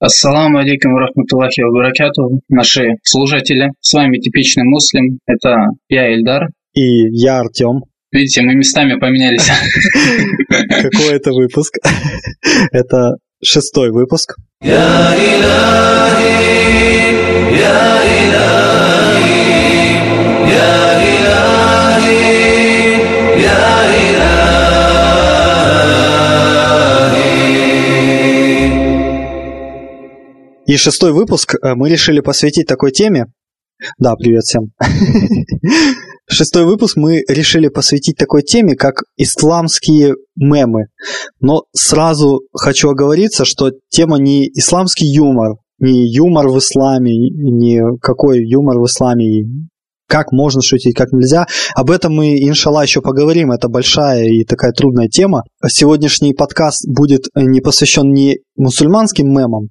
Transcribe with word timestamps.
Ассаламу 0.00 0.58
алейкум 0.58 0.96
рахматуллахи 0.96 1.60
вабаракату, 1.60 2.40
наши 2.48 2.94
служители. 3.02 3.70
С 3.80 3.92
вами 3.94 4.18
типичный 4.18 4.62
муслим. 4.64 5.18
Это 5.26 5.56
я, 5.88 6.14
Эльдар. 6.14 6.48
И 6.72 7.08
я, 7.10 7.40
Артем. 7.40 7.82
Видите, 8.12 8.42
мы 8.42 8.54
местами 8.54 8.94
поменялись. 8.98 9.48
Какой 10.48 11.16
это 11.16 11.32
выпуск? 11.32 11.78
Это 12.70 13.16
шестой 13.42 13.90
выпуск. 13.90 14.36
Я 14.62 15.08
И 30.68 30.76
шестой 30.76 31.12
выпуск 31.12 31.54
э, 31.54 31.74
мы 31.74 31.88
решили 31.88 32.20
посвятить 32.20 32.66
такой 32.66 32.92
теме. 32.92 33.24
Да, 33.98 34.14
привет 34.16 34.42
всем. 34.42 34.72
Шестой 36.30 36.66
выпуск 36.66 36.98
мы 36.98 37.22
решили 37.26 37.68
посвятить 37.68 38.18
такой 38.18 38.42
теме, 38.42 38.76
как 38.76 39.00
исламские 39.16 40.16
мемы. 40.36 40.88
Но 41.40 41.62
сразу 41.74 42.42
хочу 42.52 42.90
оговориться, 42.90 43.46
что 43.46 43.70
тема 43.88 44.18
не 44.18 44.46
исламский 44.46 45.06
юмор, 45.06 45.56
не 45.78 46.06
юмор 46.14 46.48
в 46.48 46.58
исламе, 46.58 47.16
не 47.16 47.80
какой 48.02 48.46
юмор 48.46 48.78
в 48.78 48.84
исламе, 48.84 49.46
как 50.08 50.32
можно 50.32 50.62
шутить, 50.62 50.96
как 50.96 51.12
нельзя. 51.12 51.46
Об 51.74 51.90
этом 51.90 52.14
мы, 52.14 52.38
иншалла, 52.38 52.82
еще 52.82 53.02
поговорим. 53.02 53.52
Это 53.52 53.68
большая 53.68 54.24
и 54.24 54.44
такая 54.44 54.72
трудная 54.72 55.08
тема. 55.08 55.44
Сегодняшний 55.66 56.32
подкаст 56.32 56.88
будет 56.88 57.26
не 57.34 57.60
посвящен 57.60 58.12
не 58.12 58.38
мусульманским 58.56 59.28
мемам, 59.28 59.68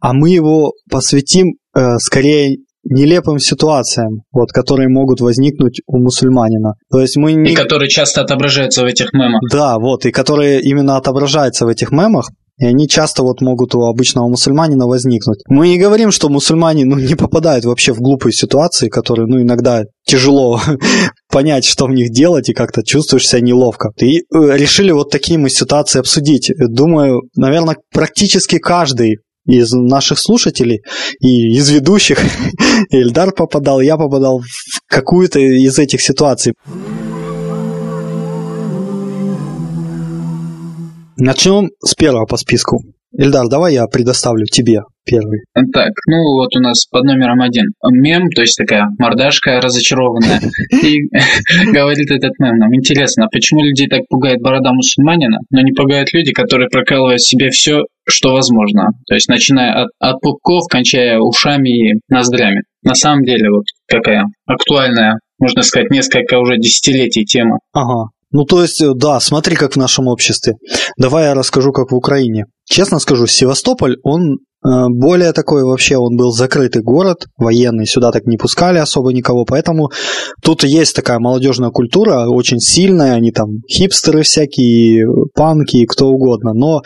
а 0.00 0.12
мы 0.12 0.30
его 0.30 0.72
посвятим 0.90 1.54
э, 1.74 1.98
скорее 1.98 2.58
нелепым 2.84 3.38
ситуациям, 3.38 4.22
вот, 4.32 4.52
которые 4.52 4.88
могут 4.88 5.20
возникнуть 5.20 5.80
у 5.86 5.98
мусульманина. 5.98 6.74
То 6.90 7.00
есть 7.00 7.16
мы 7.16 7.32
не... 7.32 7.52
И 7.52 7.54
которые 7.54 7.88
часто 7.88 8.22
отображаются 8.22 8.82
в 8.82 8.86
этих 8.86 9.12
мемах. 9.12 9.40
Да, 9.50 9.78
вот, 9.78 10.06
и 10.06 10.10
которые 10.10 10.60
именно 10.62 10.96
отображаются 10.96 11.66
в 11.66 11.68
этих 11.68 11.90
мемах. 11.90 12.30
И 12.58 12.66
они 12.66 12.88
часто 12.88 13.22
вот 13.22 13.40
могут 13.40 13.74
у 13.74 13.86
обычного 13.86 14.28
мусульманина 14.28 14.86
возникнуть. 14.86 15.40
Мы 15.48 15.68
не 15.68 15.78
говорим, 15.78 16.10
что 16.10 16.28
мусульмане 16.28 16.84
ну, 16.84 16.98
не 16.98 17.14
попадают 17.14 17.64
вообще 17.64 17.94
в 17.94 18.00
глупые 18.00 18.34
ситуации, 18.34 18.90
которые 18.90 19.26
ну, 19.26 19.40
иногда 19.40 19.84
тяжело 20.04 20.60
понять, 21.32 21.64
что 21.64 21.86
в 21.86 21.90
них 21.90 22.12
делать, 22.12 22.50
и 22.50 22.54
как-то 22.54 22.82
чувствуешь 22.82 23.26
себя 23.26 23.40
неловко. 23.40 23.92
И 23.98 24.18
э, 24.18 24.22
решили 24.30 24.90
вот 24.90 25.10
такие 25.10 25.38
мы 25.38 25.48
ситуации 25.48 26.00
обсудить. 26.00 26.52
Думаю, 26.58 27.22
наверное, 27.34 27.78
практически 27.94 28.58
каждый 28.58 29.20
из 29.46 29.72
наших 29.72 30.18
слушателей 30.18 30.82
и 31.20 31.56
из 31.56 31.70
ведущих, 31.70 32.20
Эльдар 32.90 33.32
попадал, 33.32 33.80
я 33.80 33.96
попадал 33.96 34.40
в 34.40 34.80
какую-то 34.86 35.38
из 35.38 35.78
этих 35.78 36.00
ситуаций. 36.00 36.54
Начнем 41.16 41.70
с 41.84 41.94
первого 41.94 42.24
по 42.24 42.36
списку. 42.36 42.78
Ильдар, 43.12 43.48
давай 43.48 43.74
я 43.74 43.86
предоставлю 43.86 44.46
тебе 44.46 44.80
первый. 45.10 45.40
Так, 45.72 45.90
ну 46.06 46.16
вот 46.38 46.54
у 46.56 46.60
нас 46.60 46.86
под 46.86 47.04
номером 47.04 47.40
один 47.40 47.64
мем, 47.90 48.28
то 48.30 48.42
есть 48.42 48.56
такая 48.56 48.86
мордашка 48.98 49.60
разочарованная. 49.60 50.40
И 50.82 50.98
говорит 51.72 52.10
этот 52.10 52.38
мем 52.38 52.56
нам, 52.56 52.74
интересно, 52.74 53.26
почему 53.30 53.62
людей 53.62 53.88
так 53.88 54.02
пугает 54.08 54.40
борода 54.40 54.72
мусульманина, 54.72 55.38
но 55.50 55.60
не 55.62 55.72
пугают 55.72 56.12
люди, 56.12 56.32
которые 56.32 56.68
прокалывают 56.68 57.20
себе 57.20 57.50
все, 57.50 57.82
что 58.08 58.32
возможно. 58.32 58.90
То 59.06 59.14
есть 59.14 59.28
начиная 59.28 59.84
от, 59.84 59.88
от 59.98 60.20
пупков, 60.20 60.64
кончая 60.70 61.18
ушами 61.18 61.90
и 61.90 62.00
ноздрями. 62.08 62.62
На 62.82 62.94
самом 62.94 63.24
деле, 63.24 63.50
вот 63.50 63.64
какая 63.88 64.24
актуальная, 64.46 65.18
можно 65.38 65.62
сказать, 65.62 65.90
несколько 65.90 66.38
уже 66.38 66.56
десятилетий 66.56 67.24
тема. 67.24 67.58
Ага. 67.72 68.10
Ну, 68.32 68.44
то 68.44 68.62
есть, 68.62 68.80
э, 68.80 68.92
да, 68.94 69.18
смотри, 69.18 69.56
как 69.56 69.72
в 69.72 69.76
нашем 69.76 70.06
обществе. 70.06 70.54
Давай 70.96 71.24
я 71.24 71.34
расскажу, 71.34 71.72
как 71.72 71.90
в 71.90 71.96
Украине. 71.96 72.44
Честно 72.64 73.00
скажу, 73.00 73.26
Севастополь, 73.26 73.96
он 74.04 74.38
более 74.62 75.32
такой 75.32 75.64
вообще, 75.64 75.96
он 75.96 76.16
был 76.16 76.32
закрытый 76.32 76.82
город, 76.82 77.26
военный, 77.38 77.86
сюда 77.86 78.12
так 78.12 78.26
не 78.26 78.36
пускали 78.36 78.78
особо 78.78 79.12
никого, 79.12 79.44
поэтому 79.44 79.90
тут 80.42 80.64
есть 80.64 80.94
такая 80.94 81.18
молодежная 81.18 81.70
культура, 81.70 82.28
очень 82.28 82.58
сильная, 82.58 83.14
они 83.14 83.32
там 83.32 83.48
хипстеры 83.70 84.22
всякие, 84.22 85.06
панки, 85.34 85.86
кто 85.86 86.08
угодно, 86.08 86.52
но 86.52 86.82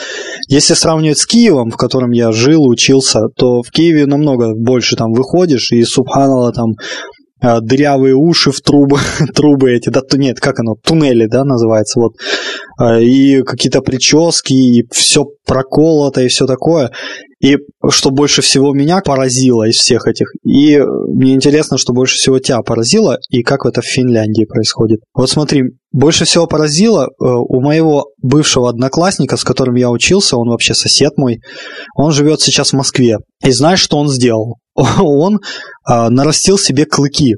если 0.49 0.75
сравнивать 0.75 1.19
с 1.19 1.27
Киевом, 1.27 1.71
в 1.71 1.77
котором 1.77 2.13
я 2.13 2.31
жил, 2.33 2.67
учился, 2.67 3.23
то 3.37 3.63
в 3.63 3.71
Киеве 3.71 4.07
намного 4.07 4.55
больше 4.55 4.97
там 4.97 5.13
выходишь, 5.13 5.73
и 5.73 5.83
субханала 5.83 6.53
там 6.53 6.75
Э, 6.75 7.14
дырявые 7.61 8.15
уши 8.15 8.51
в 8.51 8.61
трубы, 8.61 8.99
трубы 9.35 9.73
эти, 9.73 9.91
да, 9.91 10.01
нет, 10.15 10.41
как 10.41 10.61
оно, 10.61 10.75
туннели, 10.83 11.27
да, 11.27 11.45
называется, 11.45 12.01
вот, 12.01 12.15
э, 12.81 13.03
и 13.03 13.43
какие-то 13.43 13.81
прически, 13.83 14.53
и 14.53 14.87
все 14.91 15.27
проколото, 15.47 16.23
и 16.23 16.29
все 16.29 16.47
такое. 16.47 16.91
И 17.41 17.59
что 17.91 18.11
больше 18.11 18.41
всего 18.41 18.73
меня 18.73 19.01
поразило 19.05 19.69
из 19.69 19.77
всех 19.77 20.07
этих, 20.07 20.29
и 20.45 20.79
мне 20.79 21.35
интересно, 21.35 21.77
что 21.77 21.93
больше 21.93 22.17
всего 22.17 22.39
тебя 22.39 22.63
поразило, 22.63 23.19
и 23.29 23.43
как 23.43 23.67
это 23.67 23.83
в 23.83 23.87
Финляндии 23.87 24.47
происходит. 24.47 25.01
Вот 25.13 25.29
смотри, 25.29 25.65
больше 25.93 26.25
всего 26.25 26.47
поразило 26.47 27.05
э, 27.05 27.09
у 27.21 27.61
моего 27.61 28.07
бывшего 28.23 28.71
одноклассника, 28.71 29.37
с 29.37 29.45
которым 29.45 29.75
я 29.75 29.91
учился, 29.91 30.39
он 30.39 30.49
вообще 30.49 30.73
сосед 30.73 31.19
мой, 31.19 31.41
он 31.95 32.13
живет 32.13 32.41
сейчас 32.41 32.71
в 32.71 32.77
Москве. 32.77 33.19
И 33.45 33.51
знаешь, 33.51 33.81
что 33.81 33.99
он 33.99 34.09
сделал? 34.09 34.57
Он 34.99 35.41
а, 35.85 36.11
нарастил 36.11 36.59
себе 36.59 36.85
клыки. 36.85 37.37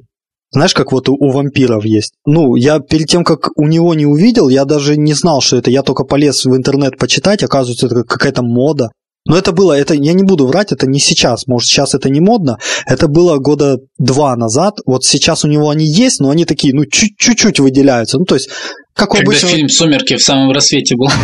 Знаешь, 0.53 0.75
как 0.75 0.93
вот 0.93 1.09
у, 1.09 1.15
у 1.15 1.31
вампиров 1.33 1.85
есть. 1.85 2.15
Ну, 2.25 2.55
я 2.55 2.79
перед 2.79 3.09
тем, 3.09 3.25
как 3.25 3.51
у 3.57 3.67
него 3.67 3.95
не 3.95 4.07
увидел, 4.07 4.49
я 4.49 4.65
даже 4.65 4.97
не 4.97 5.13
знал, 5.13 5.41
что 5.41 5.57
это. 5.57 5.71
Я 5.71 5.83
только 5.83 6.05
полез 6.05 6.45
в 6.45 6.57
интернет 6.57 6.99
почитать, 6.99 7.43
оказывается, 7.43 7.87
это 7.87 8.05
какая-то 8.05 8.43
мода. 8.43 8.91
Но 9.29 9.37
это 9.37 9.51
было, 9.51 9.73
это 9.73 9.95
я 9.95 10.13
не 10.13 10.23
буду 10.23 10.47
врать, 10.47 10.71
это 10.71 10.87
не 10.87 11.01
сейчас. 11.01 11.49
Может, 11.49 11.69
сейчас 11.69 11.95
это 11.95 12.09
не 12.09 12.21
модно. 12.21 12.59
Это 12.87 13.09
было 13.09 13.39
года 13.39 13.79
два 13.99 14.37
назад. 14.37 14.79
Вот 14.87 15.05
сейчас 15.05 15.45
у 15.45 15.49
него 15.49 15.69
они 15.69 15.85
есть, 15.85 16.21
но 16.21 16.31
они 16.31 16.45
такие, 16.45 16.73
ну, 16.73 16.85
чуть-чуть 16.87 17.59
выделяются. 17.59 18.19
Ну, 18.19 18.25
то 18.25 18.37
есть 18.37 18.49
как 18.97 19.11
Когда 19.11 19.31
обычно... 19.31 19.49
фильм 19.49 19.69
«Сумерки» 19.69 20.17
в 20.17 20.23
самом 20.23 20.53
рассвете 20.53 20.97
был. 20.97 21.09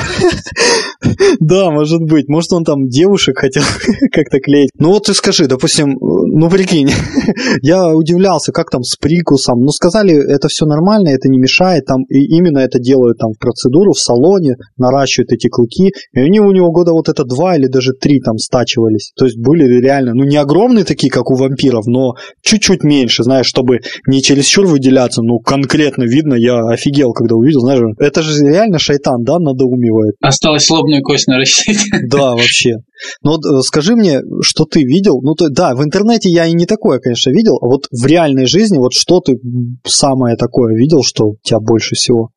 Да, 1.41 1.71
может 1.71 2.01
быть. 2.01 2.29
Может, 2.29 2.53
он 2.53 2.65
там 2.65 2.87
девушек 2.89 3.39
хотел 3.39 3.63
как-то 4.13 4.39
клеить. 4.39 4.71
Ну 4.79 4.91
вот 4.91 5.07
ты 5.07 5.15
скажи, 5.15 5.47
допустим, 5.47 5.97
ну 6.01 6.49
прикинь, 6.49 6.91
я 7.63 7.89
удивлялся, 7.89 8.53
как 8.53 8.71
там 8.71 8.83
с 8.83 8.97
прикусом. 8.97 9.61
Ну 9.61 9.71
сказали, 9.71 10.15
это 10.15 10.49
все 10.49 10.65
нормально, 10.65 11.09
это 11.09 11.29
не 11.29 11.39
мешает. 11.39 11.87
Там 11.87 12.05
и 12.09 12.21
именно 12.37 12.59
это 12.59 12.79
делают 12.79 13.19
там 13.19 13.33
в 13.33 13.39
процедуру, 13.39 13.93
в 13.93 13.99
салоне, 13.99 14.57
наращивают 14.77 15.33
эти 15.33 15.49
клыки. 15.49 15.93
И 16.13 16.21
они 16.21 16.41
у 16.41 16.53
него 16.53 16.71
года 16.71 16.93
вот 16.93 17.09
это 17.09 17.25
два 17.25 17.57
или 17.57 17.67
даже 17.67 17.93
три 17.93 18.21
там 18.21 18.39
стачивались. 18.39 19.13
То 19.17 19.25
есть 19.25 19.39
были 19.39 19.65
реально, 19.81 20.15
ну 20.15 20.25
не 20.25 20.37
огромные 20.37 20.85
такие, 20.85 21.11
как 21.11 21.31
у 21.31 21.35
вампиров, 21.35 21.87
но 21.87 22.15
чуть-чуть 22.43 22.85
меньше, 22.85 23.25
знаешь, 23.25 23.47
чтобы 23.47 23.81
не 24.07 24.23
чересчур 24.23 24.67
выделяться. 24.67 25.23
Ну 25.23 25.41
конкретно 25.41 26.05
видно, 26.05 26.35
я 26.35 26.61
офигел, 26.69 27.13
когда 27.13 27.35
увидел 27.35 27.62
знаешь, 27.65 27.81
это 27.99 28.23
же 28.23 28.45
реально 28.45 28.79
шайтан, 28.79 29.25
да, 29.25 29.39
надоумевает. 29.39 30.15
Осталось 30.21 30.69
лобную 30.71 31.03
кость 31.03 31.27
нарастить. 31.27 31.81
Да, 32.09 32.31
вообще. 32.37 32.77
Но 33.23 33.33
вот 33.33 33.41
э, 33.45 33.61
скажи 33.63 33.97
мне, 33.97 34.21
что 34.43 34.65
ты 34.65 34.83
видел? 34.83 35.21
Ну, 35.23 35.35
то, 35.35 35.49
да, 35.49 35.75
в 35.75 35.83
интернете 35.83 36.31
я 36.31 36.47
и 36.47 36.53
не 36.53 36.67
такое, 36.67 36.99
конечно, 36.99 37.31
видел, 37.31 37.59
а 37.61 37.67
вот 37.67 37.87
в 37.91 38.07
реальной 38.07 38.47
жизни, 38.47 38.79
вот 38.79 38.93
что 38.93 39.21
ты 39.21 39.39
самое 39.85 40.37
такое 40.37 40.75
видел, 40.77 41.03
что 41.03 41.33
тебя 41.43 41.59
больше 41.61 41.95
всего? 41.95 42.31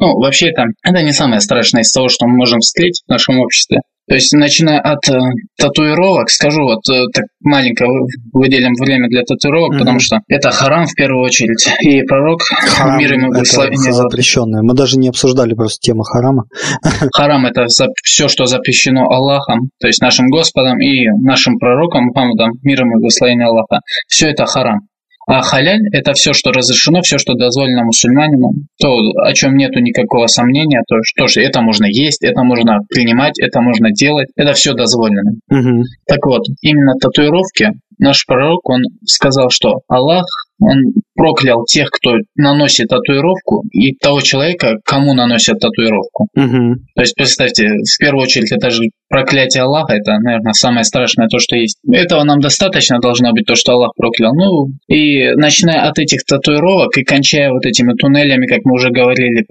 Ну, 0.00 0.18
вообще 0.18 0.50
это, 0.50 0.64
это 0.82 1.02
не 1.02 1.12
самое 1.12 1.40
страшное 1.40 1.82
из 1.82 1.92
того, 1.92 2.08
что 2.08 2.26
мы 2.26 2.36
можем 2.36 2.60
встретить 2.60 3.02
в 3.06 3.10
нашем 3.10 3.38
обществе. 3.40 3.80
То 4.08 4.14
есть, 4.14 4.32
начиная 4.32 4.80
от 4.80 5.08
э, 5.08 5.18
татуировок, 5.56 6.30
скажу 6.30 6.62
вот 6.62 6.80
э, 6.90 7.04
так 7.14 7.24
маленько 7.40 7.86
выделим 8.32 8.72
время 8.74 9.08
для 9.08 9.22
татуировок, 9.22 9.74
mm-hmm. 9.74 9.78
потому 9.78 10.00
что 10.00 10.18
это 10.28 10.50
харам 10.50 10.86
в 10.86 10.94
первую 10.94 11.24
очередь. 11.24 11.68
И 11.82 12.02
пророк 12.02 12.42
харам, 12.42 12.98
мир 12.98 13.12
ему 13.12 13.28
благословение. 13.28 13.92
запрещенное. 13.92 14.62
Мы 14.62 14.74
даже 14.74 14.98
не 14.98 15.08
обсуждали 15.08 15.54
просто 15.54 15.78
тему 15.80 16.02
харама. 16.02 16.44
Харам 17.14 17.46
это 17.46 17.66
все, 18.02 18.28
что 18.28 18.46
запрещено 18.46 19.10
Аллахом, 19.10 19.70
то 19.78 19.86
есть 19.86 20.00
нашим 20.02 20.28
Господом 20.28 20.80
и 20.80 21.06
нашим 21.22 21.58
пророком 21.58 22.06
Мухаммадом, 22.06 22.52
миром 22.62 22.88
и 22.88 23.00
благословение 23.00 23.46
Аллаха. 23.46 23.80
Все 24.08 24.28
это 24.30 24.46
харам. 24.46 24.89
А 25.32 25.42
халяль– 25.42 25.86
это 25.92 26.12
все, 26.12 26.32
что 26.32 26.50
разрешено, 26.50 27.02
все, 27.02 27.16
что 27.16 27.34
дозволено 27.34 27.84
мусульманину, 27.84 28.50
то, 28.80 28.88
о 29.22 29.32
чем 29.32 29.54
нету 29.54 29.78
никакого 29.78 30.26
сомнения, 30.26 30.82
то, 30.88 30.96
что 31.04 31.28
же 31.28 31.40
это 31.40 31.60
можно 31.62 31.86
есть, 31.86 32.24
это 32.24 32.42
можно 32.42 32.80
принимать, 32.88 33.38
это 33.38 33.60
можно 33.60 33.92
делать, 33.92 34.26
это 34.34 34.54
все 34.54 34.74
дозволено. 34.74 35.34
Угу. 35.48 35.84
Так 36.08 36.26
вот, 36.26 36.42
именно 36.62 36.94
татуировки 37.00 37.68
наш 38.00 38.26
пророк, 38.26 38.68
он 38.68 38.82
сказал, 39.04 39.50
что 39.50 39.80
Аллах 39.88 40.26
он 40.60 40.92
проклял 41.14 41.64
тех, 41.64 41.90
кто 41.90 42.16
наносит 42.36 42.88
татуировку, 42.88 43.62
и 43.72 43.94
того 43.94 44.20
человека, 44.20 44.76
кому 44.84 45.14
наносят 45.14 45.58
татуировку. 45.58 46.28
Угу. 46.36 46.74
То 46.94 47.00
есть, 47.00 47.14
представьте, 47.14 47.68
в 47.68 47.98
первую 47.98 48.24
очередь, 48.24 48.52
это 48.52 48.70
же 48.70 48.82
проклятие 49.08 49.64
Аллаха, 49.64 49.94
это, 49.94 50.12
наверное, 50.22 50.52
самое 50.52 50.84
страшное 50.84 51.28
то, 51.28 51.38
что 51.38 51.56
есть. 51.56 51.78
Этого 51.90 52.24
нам 52.24 52.40
достаточно 52.40 52.98
должно 53.00 53.32
быть, 53.32 53.46
то, 53.46 53.54
что 53.54 53.72
Аллах 53.72 53.92
проклял. 53.96 54.32
Ну, 54.34 54.68
и 54.88 55.32
начиная 55.34 55.88
от 55.88 55.98
этих 55.98 56.24
татуировок 56.24 56.96
и 56.96 57.04
кончая 57.04 57.50
вот 57.50 57.64
этими 57.66 57.94
туннелями, 57.94 58.46
как 58.46 58.60
мы 58.64 58.74
уже 58.74 58.90
говорили, 58.90 59.44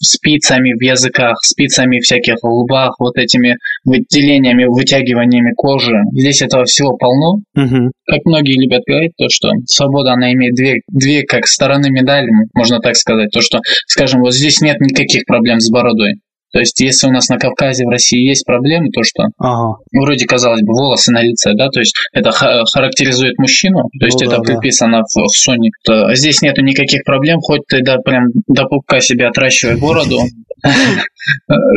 спицами 0.00 0.72
в 0.72 0.82
языках, 0.82 1.38
спицами 1.42 1.98
в 1.98 2.02
всяких 2.02 2.36
лбах, 2.42 2.96
вот 2.98 3.16
этими 3.16 3.56
выделениями, 3.84 4.64
вытягиваниями 4.64 5.52
кожи. 5.56 5.96
Здесь 6.12 6.42
этого 6.42 6.64
всего 6.64 6.96
полно. 6.96 7.40
Угу. 7.54 7.92
Как 8.04 8.20
многие 8.24 8.60
любят 8.60 8.82
говорить, 8.86 9.12
то, 9.16 9.28
что 9.28 9.50
свобода, 9.66 10.12
она 10.12 10.32
имеет 10.32 10.54
две, 10.54 10.80
две 10.88 11.24
как 11.24 11.46
стороны 11.46 11.90
медали, 11.90 12.28
можно 12.54 12.78
так 12.80 12.96
сказать. 12.96 13.30
То, 13.30 13.40
что, 13.40 13.58
скажем, 13.86 14.20
вот 14.20 14.34
здесь 14.34 14.60
нет 14.60 14.80
никаких 14.80 15.24
проблем 15.24 15.60
с 15.60 15.70
бородой. 15.70 16.20
То 16.52 16.60
есть, 16.60 16.80
если 16.80 17.08
у 17.08 17.10
нас 17.10 17.28
на 17.28 17.36
Кавказе, 17.38 17.84
в 17.84 17.90
России 17.90 18.26
есть 18.26 18.46
проблемы, 18.46 18.88
то 18.90 19.02
что 19.02 19.24
ага. 19.38 19.76
вроде, 19.92 20.24
казалось 20.24 20.62
бы, 20.62 20.72
волосы 20.72 21.12
на 21.12 21.20
лице, 21.20 21.52
да, 21.54 21.68
то 21.68 21.80
есть 21.80 21.92
это 22.14 22.30
характеризует 22.30 23.36
мужчину, 23.38 23.82
то 24.00 24.06
есть 24.06 24.20
ну, 24.20 24.26
это 24.30 24.38
да, 24.38 24.42
приписано 24.42 24.98
да. 24.98 25.02
в, 25.02 25.26
в 25.26 25.48
Sony. 25.48 25.68
То 25.84 26.14
здесь 26.14 26.40
нету 26.42 26.62
никаких 26.62 27.04
проблем, 27.04 27.40
хоть 27.40 27.62
ты 27.68 27.82
да, 27.82 27.98
прям 27.98 28.28
до 28.46 28.64
пупка 28.64 29.00
себе 29.00 29.26
отращивай 29.26 29.76
бороду, 29.76 30.18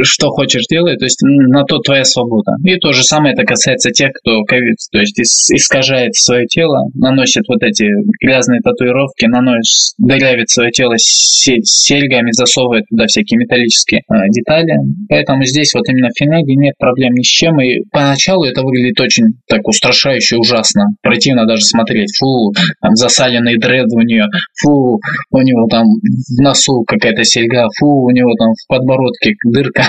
что 0.03 0.29
хочешь 0.29 0.65
делай, 0.69 0.97
то 0.97 1.05
есть 1.05 1.19
на 1.21 1.63
то 1.63 1.79
твоя 1.79 2.03
свобода. 2.05 2.53
И 2.63 2.75
то 2.77 2.91
же 2.91 3.03
самое 3.03 3.33
это 3.33 3.43
касается 3.43 3.91
тех, 3.91 4.11
кто 4.13 4.43
ковид, 4.43 4.77
то 4.91 4.99
есть 4.99 5.19
искажает 5.19 6.15
свое 6.15 6.45
тело, 6.45 6.89
наносит 6.93 7.43
вот 7.47 7.61
эти 7.63 7.87
грязные 8.21 8.61
татуировки, 8.61 9.25
наносит, 9.25 9.95
дырявит 9.97 10.49
свое 10.49 10.71
тело 10.71 10.95
серьгами, 10.97 12.31
засовывает 12.31 12.85
туда 12.89 13.05
всякие 13.07 13.37
металлические 13.37 14.01
э, 14.01 14.13
детали. 14.29 14.73
Поэтому 15.07 15.43
здесь 15.45 15.73
вот 15.73 15.87
именно 15.89 16.09
в 16.09 16.17
Финляндии 16.17 16.53
нет 16.53 16.75
проблем 16.77 17.13
ни 17.13 17.23
с 17.23 17.27
чем. 17.27 17.59
И 17.61 17.83
поначалу 17.91 18.45
это 18.45 18.61
выглядит 18.61 18.99
очень 18.99 19.33
так 19.47 19.67
устрашающе, 19.67 20.37
ужасно. 20.37 20.85
Противно 21.01 21.45
даже 21.45 21.63
смотреть. 21.63 22.09
Фу, 22.19 22.53
там 22.81 22.95
засаленный 22.95 23.57
дред 23.57 23.87
у 23.93 24.01
нее. 24.01 24.25
Фу, 24.61 24.99
у 25.31 25.41
него 25.41 25.67
там 25.69 25.85
в 25.85 26.41
носу 26.41 26.83
какая-то 26.85 27.23
серьга. 27.23 27.67
Фу, 27.79 28.05
у 28.05 28.11
него 28.11 28.33
там 28.37 28.49
в 28.53 28.67
подбородке 28.69 29.33
дырка. 29.45 29.83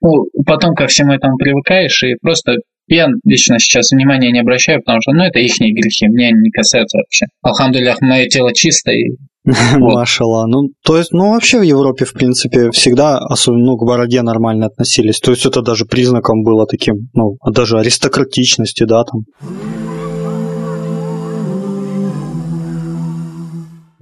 Ну, 0.00 0.26
потом 0.46 0.74
ко 0.74 0.86
всему 0.86 1.12
этому 1.12 1.36
привыкаешь 1.36 2.02
и 2.04 2.14
просто 2.20 2.56
я 2.88 3.06
лично 3.24 3.58
сейчас 3.58 3.90
внимания 3.90 4.32
не 4.32 4.40
обращаю, 4.40 4.80
потому 4.80 5.00
что, 5.00 5.12
ну, 5.12 5.22
это 5.22 5.38
их 5.38 5.52
грехи, 5.58 6.08
мне 6.08 6.28
они 6.28 6.40
не 6.40 6.50
касаются 6.50 6.98
вообще. 6.98 7.26
Алхамдулях, 7.42 8.00
мое 8.00 8.26
тело 8.26 8.52
чистое, 8.52 9.04
Машала. 9.78 10.46
Ну, 10.46 10.68
то 10.84 10.96
есть, 10.96 11.12
ну, 11.12 11.30
вообще 11.30 11.58
в 11.58 11.62
Европе, 11.62 12.04
в 12.04 12.12
принципе, 12.12 12.70
всегда, 12.70 13.18
особенно, 13.18 13.64
ну, 13.64 13.76
к 13.76 13.84
бороде 13.84 14.22
нормально 14.22 14.66
относились. 14.66 15.18
То 15.18 15.32
есть, 15.32 15.46
это 15.46 15.62
даже 15.62 15.84
признаком 15.84 16.42
было 16.42 16.66
таким, 16.66 17.08
ну, 17.14 17.36
даже 17.50 17.78
аристократичности, 17.78 18.84
да, 18.84 19.04
там. 19.04 19.22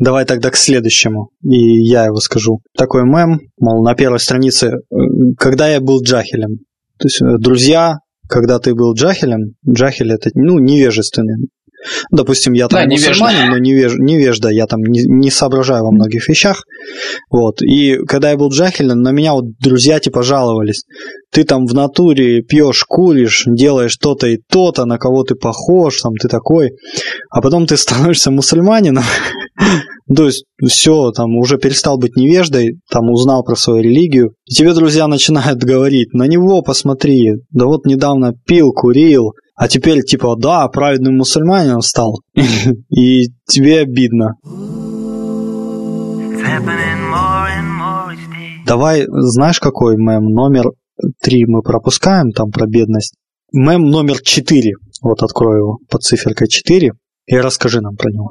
Давай 0.01 0.25
тогда 0.25 0.51
к 0.51 0.57
следующему, 0.57 1.29
и 1.43 1.83
я 1.83 2.07
его 2.07 2.17
скажу. 2.17 2.61
Такой 2.75 3.05
мем, 3.05 3.39
мол, 3.59 3.85
на 3.85 3.95
первой 3.95 4.19
странице, 4.19 4.69
э, 4.69 4.97
когда 5.39 5.69
я 5.69 5.81
был 5.81 6.03
джахелем. 6.03 6.61
То 6.99 7.07
есть, 7.07 7.21
э, 7.21 7.37
друзья, 7.39 7.99
когда 8.27 8.59
ты 8.59 8.75
был 8.75 8.95
джахелем, 8.95 9.57
джахель 9.69 10.11
это, 10.13 10.31
ну, 10.35 10.59
невежественный. 10.59 11.49
Допустим, 12.11 12.53
я 12.53 12.69
там 12.69 12.89
да, 12.89 12.91
мусульманин, 12.91 13.51
но 13.51 13.59
невеж, 13.59 13.95
невежда, 13.97 14.49
я 14.51 14.67
там 14.67 14.81
не, 14.83 15.03
не 15.05 15.31
соображаю 15.31 15.85
во 15.85 15.91
многих 15.91 16.29
вещах. 16.29 16.65
Вот. 17.31 17.63
И 17.63 17.97
когда 18.07 18.31
я 18.31 18.37
был 18.37 18.51
джахелем, 18.51 19.01
на 19.01 19.13
меня 19.13 19.33
вот 19.33 19.45
друзья 19.59 19.99
типа 19.99 20.23
жаловались. 20.23 20.85
Ты 21.33 21.45
там 21.45 21.67
в 21.67 21.75
натуре 21.75 22.43
пьешь, 22.43 22.85
куришь, 22.87 23.45
делаешь 23.47 23.97
то-то 23.97 24.27
и 24.27 24.39
то-то, 24.49 24.85
на 24.85 24.99
кого 24.99 25.23
ты 25.23 25.37
похож, 25.37 26.01
там 26.03 26.15
ты 26.17 26.29
такой. 26.29 26.73
А 27.31 27.41
потом 27.41 27.67
ты 27.67 27.77
становишься 27.77 28.31
мусульманином, 28.31 29.05
то 30.15 30.27
есть 30.27 30.45
все, 30.67 31.13
там 31.13 31.37
уже 31.37 31.59
перестал 31.59 31.99
быть 31.99 32.17
невеждой, 32.17 32.81
там 32.91 33.11
узнал 33.11 33.45
про 33.45 33.55
свою 33.55 33.83
религию. 33.83 34.35
И 34.47 34.55
тебе 34.55 34.75
друзья 34.75 35.07
начинают 35.07 35.63
говорить, 35.63 36.13
на 36.13 36.27
него 36.27 36.63
посмотри, 36.63 37.35
да 37.51 37.67
вот 37.67 37.87
недавно 37.87 38.33
пил, 38.47 38.73
курил, 38.73 39.35
а 39.55 39.69
теперь 39.69 40.03
типа, 40.03 40.37
да, 40.37 40.67
праведным 40.69 41.17
мусульманином 41.17 41.81
стал, 41.81 42.21
и 42.35 43.29
тебе 43.47 43.81
обидно. 43.81 44.35
Давай, 48.67 49.05
знаешь, 49.09 49.61
какой 49.61 49.97
мем? 49.97 50.25
Номер 50.27 50.71
три 51.21 51.45
мы 51.47 51.63
пропускаем, 51.63 52.31
там 52.31 52.51
про 52.51 52.67
бедность. 52.67 53.15
Мем 53.53 53.83
номер 53.83 54.21
четыре. 54.23 54.75
Вот 55.03 55.23
открою 55.23 55.59
его 55.59 55.79
под 55.89 56.03
циферкой 56.03 56.49
4 56.49 56.93
и 57.27 57.37
расскажи 57.37 57.81
нам 57.81 57.97
про 57.97 58.11
него. 58.11 58.31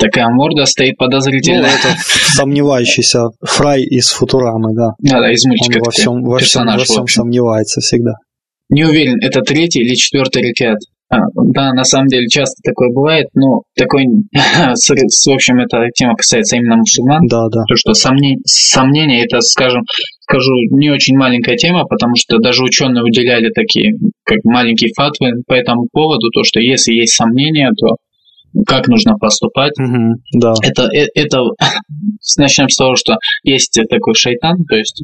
Такая 0.00 0.28
морда 0.30 0.64
стоит 0.64 0.96
подозрительно. 0.96 1.60
Ну, 1.60 1.66
это 1.66 2.00
сомневающийся 2.00 3.28
Фрай 3.42 3.82
из 3.82 4.10
Футурамы, 4.10 4.74
да. 4.74 4.92
Да, 4.98 5.20
да, 5.20 5.30
из 5.30 5.44
мультика. 5.44 5.76
Он 5.76 5.84
во 5.84 5.90
всем, 5.90 6.22
во 6.22 6.38
всем, 6.38 6.66
во 6.66 6.78
всем 6.78 7.06
сомневается 7.06 7.80
всегда. 7.80 8.14
Не 8.70 8.84
уверен, 8.84 9.18
это 9.20 9.42
третий 9.42 9.80
или 9.80 9.94
четвертый 9.94 10.42
ракет. 10.42 10.78
А, 11.12 11.18
да, 11.34 11.72
на 11.72 11.82
самом 11.82 12.06
деле 12.06 12.28
часто 12.28 12.62
такое 12.62 12.88
бывает, 12.94 13.26
но 13.34 13.62
такой, 13.76 14.04
в 14.32 15.30
общем, 15.34 15.58
эта 15.58 15.88
тема 15.92 16.14
касается 16.14 16.56
именно 16.56 16.76
мусульман. 16.76 17.26
Да, 17.26 17.48
да. 17.48 17.64
То, 17.68 17.74
что 17.74 17.94
сомнения, 17.94 18.38
сомнения 18.46 19.24
это, 19.24 19.40
скажем, 19.40 19.82
скажу, 20.20 20.52
не 20.70 20.88
очень 20.88 21.16
маленькая 21.16 21.56
тема, 21.56 21.84
потому 21.84 22.14
что 22.16 22.38
даже 22.38 22.62
ученые 22.62 23.02
уделяли 23.02 23.50
такие, 23.50 23.94
как 24.24 24.38
маленькие 24.44 24.92
фатвы 24.96 25.42
по 25.48 25.54
этому 25.54 25.88
поводу, 25.92 26.30
то, 26.30 26.44
что 26.44 26.60
если 26.60 26.92
есть 26.92 27.14
сомнения, 27.14 27.70
то 27.76 27.96
как 28.66 28.88
нужно 28.88 29.16
поступать. 29.16 29.72
Угу, 29.78 30.40
да. 30.40 30.52
Это, 30.62 30.88
это, 30.92 31.10
это, 31.14 31.38
начнем 32.38 32.68
с 32.68 32.76
того, 32.76 32.96
что 32.96 33.16
есть 33.42 33.78
такой 33.88 34.14
шайтан, 34.14 34.64
то 34.64 34.76
есть, 34.76 35.02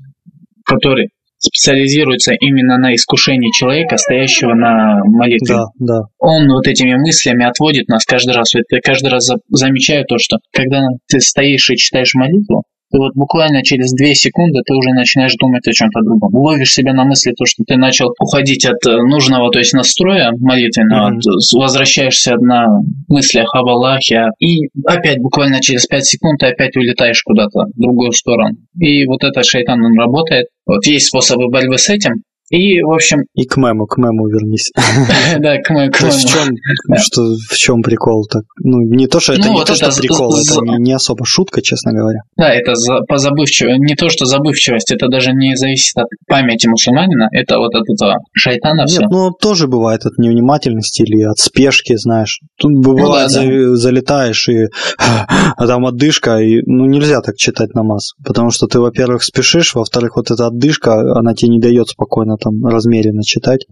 который 0.64 1.10
специализируется 1.38 2.32
именно 2.32 2.78
на 2.78 2.94
искушении 2.94 3.50
человека, 3.56 3.96
стоящего 3.98 4.54
на 4.54 5.00
молитве. 5.04 5.56
Да, 5.56 5.64
да. 5.78 6.00
Он 6.18 6.48
вот 6.48 6.66
этими 6.66 6.94
мыслями 6.94 7.44
отводит 7.44 7.88
нас 7.88 8.04
каждый 8.04 8.34
раз. 8.34 8.52
Я 8.54 8.80
каждый 8.82 9.10
раз 9.10 9.28
замечаю 9.48 10.04
то, 10.06 10.16
что 10.18 10.38
когда 10.52 10.80
ты 11.08 11.20
стоишь 11.20 11.70
и 11.70 11.76
читаешь 11.76 12.14
молитву, 12.14 12.64
и 12.96 12.98
вот 12.98 13.12
буквально 13.14 13.62
через 13.62 13.92
две 13.92 14.14
секунды 14.14 14.60
ты 14.64 14.74
уже 14.74 14.90
начинаешь 14.90 15.34
думать 15.38 15.66
о 15.68 15.72
чем-то 15.72 16.00
другом. 16.00 16.34
Ловишь 16.34 16.72
себя 16.72 16.94
на 16.94 17.04
мысли 17.04 17.32
то, 17.32 17.44
что 17.44 17.62
ты 17.66 17.76
начал 17.76 18.14
уходить 18.18 18.64
от 18.64 18.84
э, 18.86 18.96
нужного, 18.96 19.50
то 19.50 19.58
есть 19.58 19.74
настроя 19.74 20.32
молитвенного, 20.40 21.12
mm-hmm. 21.12 21.60
возвращаешься 21.60 22.36
на 22.36 22.64
мыслях 23.08 23.48
об 23.54 23.68
Аллахе, 23.68 24.28
и 24.38 24.68
опять 24.86 25.18
буквально 25.20 25.60
через 25.60 25.86
пять 25.86 26.06
секунд 26.06 26.40
ты 26.40 26.46
опять 26.46 26.74
улетаешь 26.76 27.22
куда-то 27.22 27.66
в 27.74 27.78
другую 27.78 28.12
сторону. 28.12 28.56
И 28.80 29.04
вот 29.06 29.22
этот 29.24 29.44
шайтан, 29.44 29.84
он 29.84 29.98
работает. 29.98 30.46
Вот 30.64 30.86
есть 30.86 31.08
способы 31.08 31.48
борьбы 31.48 31.76
с 31.76 31.90
этим, 31.90 32.22
и, 32.50 32.80
в 32.82 32.92
общем... 32.92 33.22
И 33.34 33.44
к 33.44 33.56
мему, 33.56 33.86
к 33.86 33.98
мему 33.98 34.28
вернись. 34.28 34.70
Да, 35.38 35.58
к 35.58 35.70
мему. 35.70 35.90
В 35.90 36.00
чем, 36.00 36.54
что, 36.96 37.22
в 37.50 37.54
чем 37.56 37.82
прикол 37.82 38.24
так? 38.30 38.42
Ну, 38.62 38.78
не 38.80 39.06
то, 39.06 39.20
что 39.20 39.32
это 39.32 39.48
ну, 39.48 39.54
не 39.54 39.64
то, 39.64 39.74
что 39.74 39.90
прикол, 39.90 40.34
это 40.34 40.60
не 40.78 40.92
особо 40.92 41.24
шутка, 41.24 41.60
честно 41.62 41.92
говоря. 41.92 42.20
Да, 42.36 42.52
это 42.52 42.74
по 43.08 43.18
забывчивости, 43.18 43.78
не 43.80 43.94
то, 43.94 44.08
что 44.08 44.26
забывчивость, 44.26 44.92
это 44.92 45.08
даже 45.08 45.32
не 45.32 45.56
зависит 45.56 45.96
от 45.96 46.06
памяти 46.28 46.68
мусульманина, 46.68 47.28
это 47.32 47.58
вот 47.58 47.74
от 47.74 47.84
этого 47.88 48.18
шайтана 48.32 48.86
все. 48.86 49.00
Нет, 49.00 49.10
ну, 49.10 49.30
тоже 49.30 49.66
бывает 49.66 50.06
от 50.06 50.18
невнимательности 50.18 51.02
или 51.02 51.22
от 51.22 51.38
спешки, 51.38 51.96
знаешь. 51.96 52.40
Тут 52.58 52.72
бывает, 52.78 53.30
ну 53.34 53.74
залетаешь 53.74 54.48
и 54.48 54.66
а 54.98 55.66
там 55.66 55.86
отдышка, 55.86 56.38
и 56.38 56.62
ну 56.64 56.86
нельзя 56.86 57.20
так 57.20 57.36
читать 57.36 57.74
намаз, 57.74 58.14
потому 58.24 58.50
что 58.50 58.66
ты, 58.66 58.78
во-первых, 58.78 59.22
спешишь, 59.22 59.74
во-вторых, 59.74 60.16
вот 60.16 60.30
эта 60.30 60.46
отдышка, 60.46 60.92
она 61.16 61.34
тебе 61.34 61.50
не 61.50 61.60
дает 61.60 61.88
спокойно 61.88 62.35
там 62.36 62.64
размеренно 62.64 63.22
читать. 63.22 63.66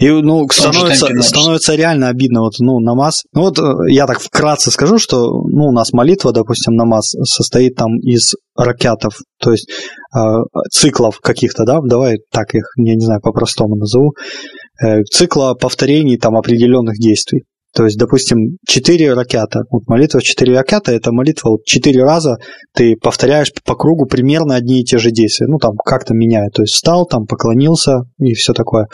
И, 0.00 0.08
ну, 0.10 0.48
становится, 0.50 1.06
становится 1.22 1.74
реально 1.74 2.08
обидно, 2.08 2.42
вот, 2.42 2.54
ну, 2.58 2.78
намаз. 2.80 3.22
Ну, 3.32 3.42
вот 3.42 3.58
э, 3.58 3.90
я 3.90 4.06
так 4.06 4.20
вкратце 4.20 4.70
скажу, 4.70 4.98
что, 4.98 5.26
ну, 5.26 5.68
у 5.68 5.72
нас 5.72 5.92
молитва, 5.92 6.32
допустим, 6.32 6.74
намаз 6.74 7.14
состоит 7.24 7.74
там 7.74 7.98
из 7.98 8.34
ракетов, 8.56 9.18
то 9.40 9.52
есть 9.52 9.70
э, 10.14 10.18
циклов 10.70 11.20
каких-то, 11.20 11.64
да, 11.64 11.80
давай 11.82 12.18
так 12.30 12.54
их, 12.54 12.64
я 12.76 12.94
не 12.94 13.04
знаю, 13.04 13.20
по-простому 13.20 13.76
назову, 13.76 14.12
э, 14.84 15.02
цикла 15.04 15.54
повторений 15.54 16.18
там 16.18 16.36
определенных 16.36 16.96
действий. 16.98 17.44
То 17.74 17.84
есть, 17.84 17.98
допустим, 17.98 18.56
4 18.66 19.14
ракета. 19.14 19.60
Вот 19.70 19.86
молитва 19.86 20.22
4 20.22 20.54
ракета– 20.54 20.92
это 20.92 21.12
молитва 21.12 21.50
вот 21.50 21.64
4 21.64 22.02
раза 22.02 22.36
ты 22.74 22.96
повторяешь 22.96 23.52
по 23.64 23.74
кругу 23.74 24.06
примерно 24.06 24.54
одни 24.54 24.80
и 24.80 24.84
те 24.84 24.98
же 24.98 25.10
действия. 25.10 25.46
Ну, 25.48 25.58
там 25.58 25.76
как-то 25.76 26.14
меняет. 26.14 26.54
То 26.54 26.62
есть, 26.62 26.74
встал, 26.74 27.06
там 27.06 27.26
поклонился 27.26 28.04
и 28.18 28.32
все 28.34 28.52
такое. 28.52 28.86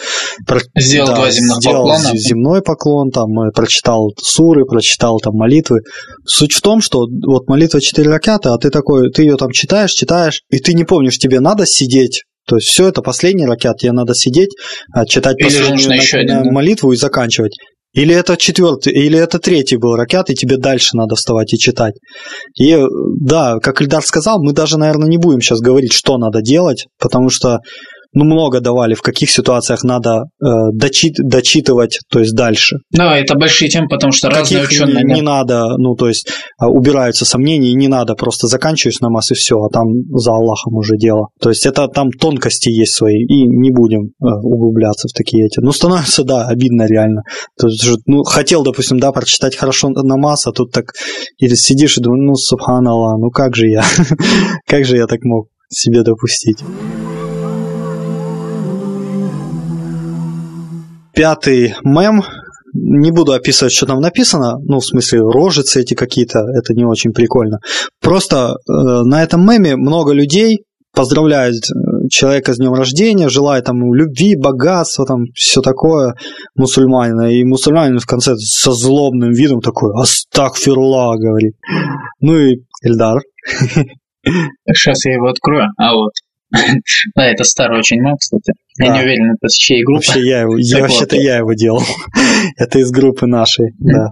Про... 0.46 0.60
Сделал 0.76 1.08
да, 1.08 1.14
два 1.16 1.30
земных 1.30 1.56
сделал 1.60 1.88
поклона. 1.88 2.18
земной 2.18 2.62
поклон, 2.62 3.10
там, 3.10 3.40
э, 3.40 3.52
прочитал 3.52 4.12
суры, 4.20 4.64
прочитал 4.64 5.18
там 5.18 5.34
молитвы. 5.34 5.80
Суть 6.26 6.52
в 6.52 6.60
том, 6.60 6.80
что 6.80 7.06
вот 7.26 7.48
молитва 7.48 7.80
4 7.80 8.08
ракета, 8.10 8.54
а 8.54 8.58
ты 8.58 8.70
такой, 8.70 9.10
ты 9.10 9.22
ее 9.22 9.36
там 9.36 9.50
читаешь, 9.50 9.92
читаешь, 9.92 10.42
и 10.50 10.58
ты 10.58 10.74
не 10.74 10.84
помнишь, 10.84 11.18
тебе 11.18 11.40
надо 11.40 11.64
сидеть 11.66 12.22
то 12.46 12.56
есть 12.56 12.68
все 12.68 12.88
это 12.88 13.00
последний 13.00 13.46
ракет, 13.46 13.78
тебе 13.78 13.92
надо 13.92 14.14
сидеть, 14.14 14.50
а, 14.92 15.06
читать 15.06 15.36
Или 15.38 15.44
последнюю 15.46 15.94
еще 15.94 16.18
один, 16.18 16.52
молитву 16.52 16.90
да. 16.90 16.94
и 16.94 16.98
заканчивать. 16.98 17.56
Или 17.94 18.14
это 18.14 18.36
четвертый, 18.36 18.92
или 18.92 19.18
это 19.18 19.38
третий 19.38 19.76
был 19.76 19.94
ракет, 19.94 20.28
и 20.30 20.34
тебе 20.34 20.56
дальше 20.56 20.96
надо 20.96 21.14
вставать 21.14 21.52
и 21.54 21.58
читать. 21.58 21.94
И 22.58 22.76
да, 23.20 23.58
как 23.60 23.80
Ильдар 23.80 24.02
сказал, 24.02 24.42
мы 24.42 24.52
даже, 24.52 24.78
наверное, 24.78 25.08
не 25.08 25.18
будем 25.18 25.40
сейчас 25.40 25.60
говорить, 25.60 25.92
что 25.92 26.18
надо 26.18 26.42
делать, 26.42 26.86
потому 26.98 27.30
что 27.30 27.60
ну, 28.14 28.24
много 28.24 28.60
давали, 28.60 28.94
в 28.94 29.02
каких 29.02 29.30
ситуациях 29.30 29.82
надо 29.82 30.24
э, 30.40 30.46
дочит, 30.72 31.14
дочитывать, 31.18 31.98
то 32.10 32.20
есть 32.20 32.34
дальше. 32.34 32.76
Да, 32.90 33.18
это 33.18 33.34
большие 33.34 33.68
темы, 33.68 33.88
потому 33.88 34.12
что 34.12 34.30
разные 34.30 34.64
ученые... 34.64 35.04
Не, 35.04 35.14
не 35.14 35.20
надо, 35.20 35.76
ну, 35.78 35.94
то 35.94 36.08
есть 36.08 36.30
а, 36.58 36.68
убираются 36.68 37.24
сомнения, 37.24 37.70
и 37.70 37.74
не 37.74 37.88
надо, 37.88 38.14
просто 38.14 38.46
заканчиваешь 38.46 39.00
намаз 39.00 39.32
и 39.32 39.34
все, 39.34 39.56
а 39.56 39.68
там 39.68 39.84
за 40.12 40.32
Аллахом 40.32 40.74
уже 40.74 40.96
дело. 40.96 41.28
То 41.40 41.50
есть 41.50 41.66
это 41.66 41.88
там 41.88 42.10
тонкости 42.10 42.68
есть 42.68 42.94
свои, 42.94 43.24
и 43.24 43.46
не 43.46 43.70
будем 43.70 44.02
э, 44.02 44.26
углубляться 44.42 45.08
в 45.08 45.12
такие 45.12 45.46
эти. 45.46 45.60
Ну, 45.60 45.72
становится, 45.72 46.24
да, 46.24 46.46
обидно 46.46 46.86
реально. 46.86 47.22
То 47.58 47.66
есть, 47.66 47.84
ну, 48.06 48.22
хотел, 48.22 48.62
допустим, 48.62 48.98
да, 48.98 49.12
прочитать 49.12 49.56
хорошо 49.56 49.88
намаз, 49.88 50.46
а 50.46 50.52
тут 50.52 50.70
так 50.72 50.92
или 51.38 51.54
сидишь 51.54 51.98
и 51.98 52.00
думаешь, 52.00 52.24
ну, 52.24 52.34
субханаллах, 52.34 53.18
ну 53.18 53.30
как 53.30 53.56
же 53.56 53.68
я, 53.68 53.84
как 54.66 54.84
же 54.84 54.96
я 54.96 55.06
так 55.06 55.20
мог 55.24 55.48
себе 55.68 56.02
допустить. 56.02 56.58
Пятый 61.14 61.74
мем. 61.82 62.22
Не 62.76 63.12
буду 63.12 63.32
описывать, 63.32 63.72
что 63.72 63.86
там 63.86 64.00
написано, 64.00 64.58
ну, 64.64 64.80
в 64.80 64.84
смысле, 64.84 65.20
рожицы 65.20 65.80
эти 65.80 65.94
какие-то, 65.94 66.40
это 66.40 66.74
не 66.74 66.84
очень 66.84 67.12
прикольно. 67.12 67.58
Просто 68.00 68.56
э, 68.68 68.72
на 68.72 69.22
этом 69.22 69.48
меме 69.48 69.76
много 69.76 70.12
людей 70.12 70.64
поздравляют 70.92 71.56
э, 71.56 72.08
человека 72.08 72.52
с 72.52 72.58
днем 72.58 72.72
рождения, 72.72 73.28
желают 73.28 73.66
там 73.66 73.94
любви, 73.94 74.36
богатства, 74.36 75.06
там 75.06 75.26
все 75.34 75.60
такое 75.60 76.14
мусульманина. 76.56 77.32
И 77.32 77.44
мусульманин 77.44 77.98
в 77.98 78.06
конце 78.06 78.34
со 78.36 78.72
злобным 78.72 79.32
видом 79.32 79.60
такой 79.60 79.92
«Астагфирулла», 79.94 81.16
говорит. 81.16 81.54
Ну 82.20 82.36
и 82.38 82.56
Эльдар. 82.82 83.20
Сейчас 84.74 85.04
я 85.04 85.14
его 85.14 85.28
открою. 85.28 85.68
А 85.76 85.94
вот. 85.94 86.12
Да, 87.14 87.26
это 87.26 87.44
старый 87.44 87.78
очень 87.78 88.00
мем, 88.00 88.16
кстати. 88.16 88.52
Я 88.78 88.92
не 88.94 89.00
уверен, 89.02 89.32
это 89.32 89.48
с 89.48 89.54
чьей 89.54 89.84
группы. 89.84 90.06
Вообще 90.06 90.26
я 90.26 90.40
его, 90.40 90.52
вообще-то 90.80 91.16
я 91.16 91.38
его 91.38 91.52
делал. 91.54 91.82
это 92.56 92.78
из 92.78 92.90
группы 92.90 93.26
нашей, 93.26 93.72
да. 93.78 94.08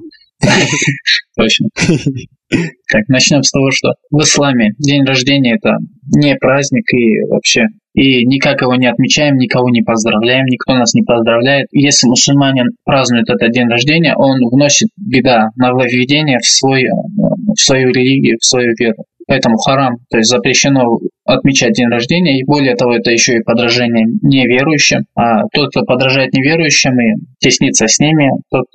Точно. 1.37 1.69
Так, 1.77 3.09
начнем 3.09 3.43
с 3.43 3.51
того, 3.51 3.71
что 3.71 3.95
в 4.11 4.21
исламе 4.23 4.73
день 4.79 5.05
рождения 5.05 5.55
это 5.55 5.77
не 6.15 6.37
праздник 6.37 6.85
и 6.93 7.21
вообще 7.31 7.67
и 7.95 8.25
никак 8.25 8.63
его 8.63 8.75
не 8.75 8.87
отмечаем, 8.87 9.37
никого 9.37 9.69
не 9.69 9.83
поздравляем, 9.83 10.47
никто 10.47 10.75
нас 10.75 10.95
не 10.95 11.03
поздравляет. 11.03 11.67
Если 11.73 12.09
мусульманин 12.09 12.71
празднует 12.85 13.29
этот 13.29 13.53
день 13.53 13.69
рождения, 13.69 14.15
он 14.17 14.39
вносит 14.51 14.89
беда, 14.97 15.51
нововведение 15.57 16.39
в, 16.39 16.47
свой, 16.47 16.85
в 16.85 17.61
свою 17.61 17.91
религию, 17.91 18.39
в 18.41 18.45
свою 18.45 18.73
веру. 18.79 19.05
Поэтому 19.27 19.57
харам, 19.57 19.97
то 20.11 20.19
есть 20.19 20.31
запрещено 20.31 20.99
отмечать 21.25 21.73
день 21.73 21.89
рождения, 21.89 22.39
и 22.39 22.45
более 22.45 22.75
того, 22.75 22.97
это 22.97 23.11
еще 23.11 23.37
и 23.37 23.43
подражение 23.43 24.07
неверующим. 24.23 25.05
А 25.15 25.43
тот, 25.53 25.71
кто 25.71 25.83
подражает 25.83 26.33
неверующим 26.33 26.93
и 27.01 27.15
теснится 27.39 27.87
с 27.87 27.99
ними, 27.99 28.31
тот 28.51 28.67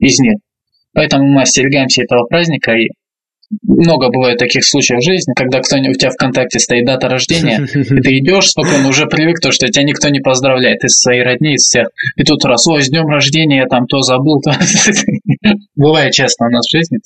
из 0.00 0.18
них. 0.18 0.38
Поэтому 0.92 1.26
мы 1.26 1.42
остерегаемся 1.42 2.02
этого 2.02 2.24
праздника 2.26 2.72
и 2.72 2.88
много 3.62 4.08
бывает 4.08 4.38
таких 4.38 4.64
случаев 4.64 5.00
в 5.00 5.04
жизни, 5.04 5.32
когда 5.34 5.60
кто-нибудь 5.60 5.96
у 5.96 5.98
тебя 5.98 6.10
ВКонтакте 6.10 6.58
стоит 6.58 6.86
дата 6.86 7.08
рождения, 7.08 7.60
и 7.74 8.00
ты 8.00 8.18
идешь 8.18 8.48
спокойно, 8.48 8.88
уже 8.88 9.06
привык 9.06 9.38
то, 9.40 9.52
что 9.52 9.66
тебя 9.68 9.84
никто 9.84 10.08
не 10.08 10.20
поздравляет 10.20 10.82
из 10.84 10.98
своей 10.98 11.22
родни, 11.22 11.54
из 11.54 11.62
всех. 11.62 11.88
И 12.16 12.24
тут 12.24 12.44
раз, 12.44 12.66
ой, 12.66 12.82
с 12.82 12.88
днем 12.88 13.06
рождения, 13.06 13.58
я 13.58 13.66
там 13.66 13.86
то 13.86 14.00
забыл, 14.00 14.40
то... 14.40 14.52
Бывает 15.76 16.12
часто 16.12 16.46
у 16.46 16.50
нас 16.50 16.66
в 16.66 16.76
жизни. 16.76 16.98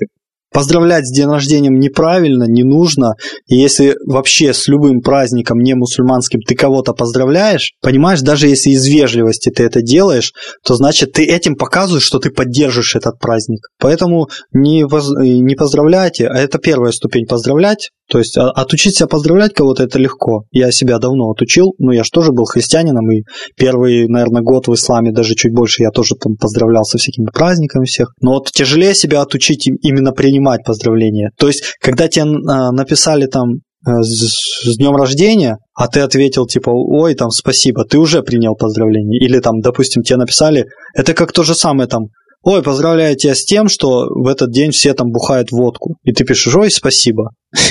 Поздравлять 0.52 1.06
с 1.06 1.12
день 1.12 1.28
рождения 1.28 1.68
неправильно, 1.68 2.44
не 2.44 2.64
нужно. 2.64 3.14
И 3.46 3.56
если 3.56 3.96
вообще 4.06 4.54
с 4.54 4.66
любым 4.66 5.02
праздником 5.02 5.58
не 5.58 5.74
мусульманским 5.74 6.40
ты 6.40 6.54
кого-то 6.54 6.94
поздравляешь, 6.94 7.74
понимаешь, 7.82 8.22
даже 8.22 8.48
если 8.48 8.70
из 8.70 8.86
вежливости 8.86 9.50
ты 9.50 9.64
это 9.64 9.82
делаешь, 9.82 10.32
то 10.64 10.74
значит 10.74 11.12
ты 11.12 11.24
этим 11.24 11.54
показываешь, 11.54 12.04
что 12.04 12.18
ты 12.18 12.30
поддерживаешь 12.30 12.96
этот 12.96 13.18
праздник. 13.18 13.68
Поэтому 13.78 14.28
не, 14.52 14.84
воз... 14.84 15.10
не 15.10 15.54
поздравляйте, 15.54 16.28
а 16.28 16.38
это 16.38 16.58
первая 16.58 16.92
ступень 16.92 17.26
поздравлять. 17.26 17.90
То 18.08 18.18
есть 18.18 18.36
а, 18.36 18.50
отучить 18.50 18.96
себя 18.96 19.06
поздравлять 19.06 19.52
кого-то 19.52 19.84
это 19.84 19.98
легко. 19.98 20.44
Я 20.50 20.72
себя 20.72 20.98
давно 20.98 21.30
отучил, 21.30 21.74
но 21.78 21.92
я 21.92 22.04
же 22.04 22.10
тоже 22.10 22.32
был 22.32 22.44
христианином, 22.44 23.10
и 23.10 23.22
первый, 23.56 24.08
наверное, 24.08 24.42
год 24.42 24.66
в 24.66 24.74
исламе, 24.74 25.12
даже 25.12 25.34
чуть 25.34 25.54
больше, 25.54 25.82
я 25.82 25.90
тоже 25.90 26.14
там 26.14 26.36
поздравлял 26.36 26.84
со 26.84 26.98
всякими 26.98 27.26
праздниками 27.26 27.84
всех. 27.84 28.12
Но 28.20 28.34
вот 28.34 28.50
тяжелее 28.50 28.94
себя 28.94 29.20
отучить 29.20 29.68
именно 29.82 30.12
принимать 30.12 30.64
поздравления. 30.64 31.30
То 31.38 31.48
есть, 31.48 31.62
когда 31.80 32.08
тебе 32.08 32.24
а, 32.24 32.72
написали 32.72 33.26
там 33.26 33.50
э, 33.86 33.90
с, 34.00 34.64
с 34.64 34.76
днем 34.76 34.96
рождения, 34.96 35.58
а 35.74 35.88
ты 35.88 36.00
ответил 36.00 36.46
типа, 36.46 36.70
ой, 36.70 37.14
там, 37.14 37.30
спасибо, 37.30 37.84
ты 37.84 37.98
уже 37.98 38.22
принял 38.22 38.54
поздравление. 38.54 39.20
Или 39.20 39.40
там, 39.40 39.60
допустим, 39.60 40.02
тебе 40.02 40.16
написали, 40.16 40.66
это 40.94 41.12
как 41.12 41.32
то 41.32 41.42
же 41.42 41.54
самое 41.54 41.88
там, 41.88 42.06
ой, 42.42 42.62
поздравляю 42.62 43.16
тебя 43.16 43.34
с 43.34 43.44
тем, 43.44 43.68
что 43.68 44.06
в 44.08 44.26
этот 44.26 44.50
день 44.50 44.70
все 44.70 44.94
там 44.94 45.10
бухают 45.10 45.50
водку. 45.50 45.96
И 46.02 46.12
ты 46.12 46.24
пишешь, 46.24 46.54
ой, 46.54 46.70
спасибо. 46.70 47.30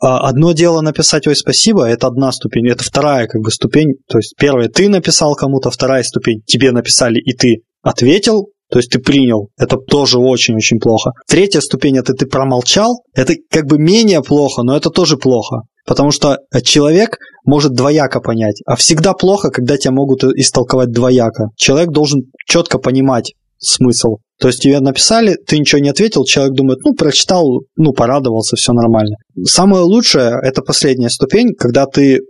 А 0.00 0.28
одно 0.28 0.52
дело 0.52 0.80
написать 0.80 1.26
«Ой, 1.26 1.34
спасибо»– 1.34 1.84
это 1.88 2.06
одна 2.06 2.30
ступень, 2.30 2.68
это 2.68 2.84
вторая 2.84 3.26
как 3.26 3.42
бы 3.42 3.50
ступень. 3.50 3.94
То 4.08 4.18
есть 4.18 4.34
первая– 4.38 4.68
ты 4.72 4.88
написал 4.88 5.34
кому-то, 5.34 5.70
вторая 5.70 6.04
ступень– 6.04 6.40
тебе 6.46 6.70
написали, 6.70 7.18
и 7.18 7.32
ты 7.32 7.62
ответил, 7.82 8.50
то 8.70 8.78
есть 8.78 8.90
ты 8.90 8.98
принял. 8.98 9.48
Это 9.58 9.76
тоже 9.76 10.18
очень-очень 10.18 10.78
плохо. 10.78 11.12
Третья 11.26 11.60
ступень– 11.60 11.96
это 11.98 12.12
ты 12.12 12.26
промолчал. 12.26 13.02
Это 13.14 13.34
как 13.50 13.66
бы 13.66 13.78
менее 13.78 14.22
плохо, 14.22 14.62
но 14.62 14.76
это 14.76 14.90
тоже 14.90 15.16
плохо. 15.16 15.62
Потому 15.86 16.10
что 16.10 16.38
человек 16.62 17.16
может 17.46 17.72
двояко 17.72 18.20
понять. 18.20 18.60
А 18.66 18.76
всегда 18.76 19.14
плохо, 19.14 19.50
когда 19.50 19.78
тебя 19.78 19.92
могут 19.92 20.22
истолковать 20.22 20.92
двояко. 20.92 21.46
Человек 21.56 21.90
должен 21.90 22.30
четко 22.46 22.78
понимать, 22.78 23.32
смысл. 23.58 24.18
То 24.40 24.48
есть 24.48 24.62
тебе 24.62 24.80
написали, 24.80 25.36
ты 25.46 25.58
ничего 25.58 25.80
не 25.80 25.88
ответил, 25.88 26.24
человек 26.24 26.54
думает, 26.54 26.78
ну, 26.84 26.94
прочитал, 26.94 27.62
ну, 27.76 27.92
порадовался, 27.92 28.56
все 28.56 28.72
нормально. 28.72 29.16
Самое 29.44 29.82
лучшее– 29.82 30.38
это 30.42 30.62
последняя 30.62 31.10
ступень, 31.10 31.54
когда 31.58 31.86
ты 31.86 32.16
э, 32.16 32.20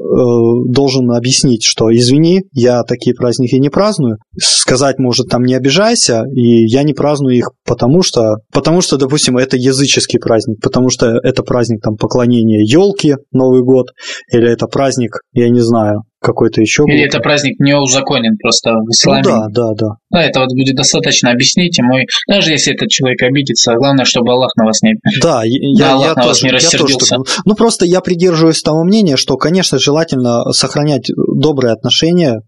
должен 0.68 1.10
объяснить, 1.10 1.64
что 1.64 1.94
извини, 1.94 2.42
я 2.52 2.82
такие 2.82 3.14
праздники 3.14 3.56
не 3.56 3.68
праздную. 3.68 4.18
Сказать, 4.38 4.98
может, 4.98 5.28
там 5.28 5.42
не 5.42 5.54
обижайся, 5.54 6.24
и 6.34 6.66
я 6.66 6.82
не 6.82 6.94
праздную 6.94 7.36
их 7.36 7.50
потому 7.68 8.02
что, 8.02 8.36
потому 8.52 8.80
что, 8.80 8.96
допустим, 8.96 9.36
это 9.36 9.56
языческий 9.56 10.18
праздник, 10.18 10.60
потому 10.60 10.88
что 10.88 11.18
это 11.22 11.42
праздник 11.42 11.82
там 11.82 11.96
поклонения 11.96 12.64
елки, 12.64 13.14
Новый 13.30 13.62
год, 13.62 13.88
или 14.32 14.50
это 14.50 14.66
праздник, 14.66 15.18
я 15.32 15.48
не 15.50 15.60
знаю, 15.60 16.02
какой-то 16.20 16.60
еще. 16.60 16.84
Или 16.88 17.04
это 17.06 17.20
праздник 17.20 17.60
не 17.60 17.76
узаконен 17.76 18.36
просто 18.38 18.70
в 18.70 18.90
исламе. 18.90 19.22
Ну, 19.24 19.30
да, 19.30 19.46
да, 19.50 19.68
да. 19.78 19.86
Да, 20.10 20.22
это 20.22 20.40
вот 20.40 20.48
будет 20.50 20.74
достаточно 20.74 21.30
объяснить 21.30 21.78
ему, 21.78 21.97
даже 22.28 22.52
если 22.52 22.74
этот 22.74 22.88
человек 22.88 23.22
обидится, 23.22 23.74
главное, 23.74 24.04
чтобы 24.04 24.32
Аллах 24.32 24.54
на 24.56 24.64
вас 24.64 24.82
не 24.82 24.94
Да, 25.20 25.42
я, 25.44 25.92
Аллах 25.92 26.04
я, 26.04 26.08
на 26.10 26.14
тоже, 26.14 26.28
вас 26.28 26.42
не 26.42 26.50
рассердился. 26.50 27.14
Я 27.14 27.18
тоже, 27.18 27.40
ну, 27.44 27.54
просто 27.54 27.84
я 27.84 28.00
придерживаюсь 28.00 28.62
того 28.62 28.84
мнения, 28.84 29.16
что, 29.16 29.36
конечно, 29.36 29.78
желательно 29.78 30.50
сохранять 30.52 31.10
добрые 31.16 31.72
отношения 31.72 32.40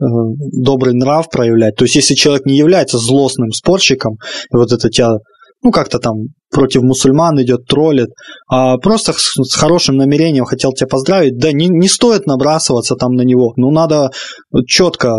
э, 0.00 0.04
добрый 0.52 0.94
нрав 0.94 1.30
проявлять. 1.30 1.76
То 1.76 1.84
есть, 1.84 1.96
если 1.96 2.14
человек 2.14 2.46
не 2.46 2.56
является 2.56 2.98
злостным 2.98 3.50
спорщиком, 3.52 4.14
и 4.52 4.56
вот 4.56 4.72
это 4.72 4.88
тебя 4.88 5.18
ну, 5.66 5.72
как-то 5.72 5.98
там 5.98 6.28
против 6.52 6.82
мусульман 6.82 7.42
идет, 7.42 7.66
троллит, 7.66 8.10
а 8.48 8.78
просто 8.78 9.12
с, 9.12 9.56
хорошим 9.56 9.96
намерением 9.96 10.44
хотел 10.44 10.72
тебя 10.72 10.86
поздравить, 10.86 11.38
да 11.38 11.50
не, 11.50 11.66
не 11.66 11.88
стоит 11.88 12.24
набрасываться 12.26 12.94
там 12.94 13.14
на 13.14 13.22
него, 13.22 13.52
ну, 13.56 13.72
надо 13.72 14.10
четко, 14.64 15.12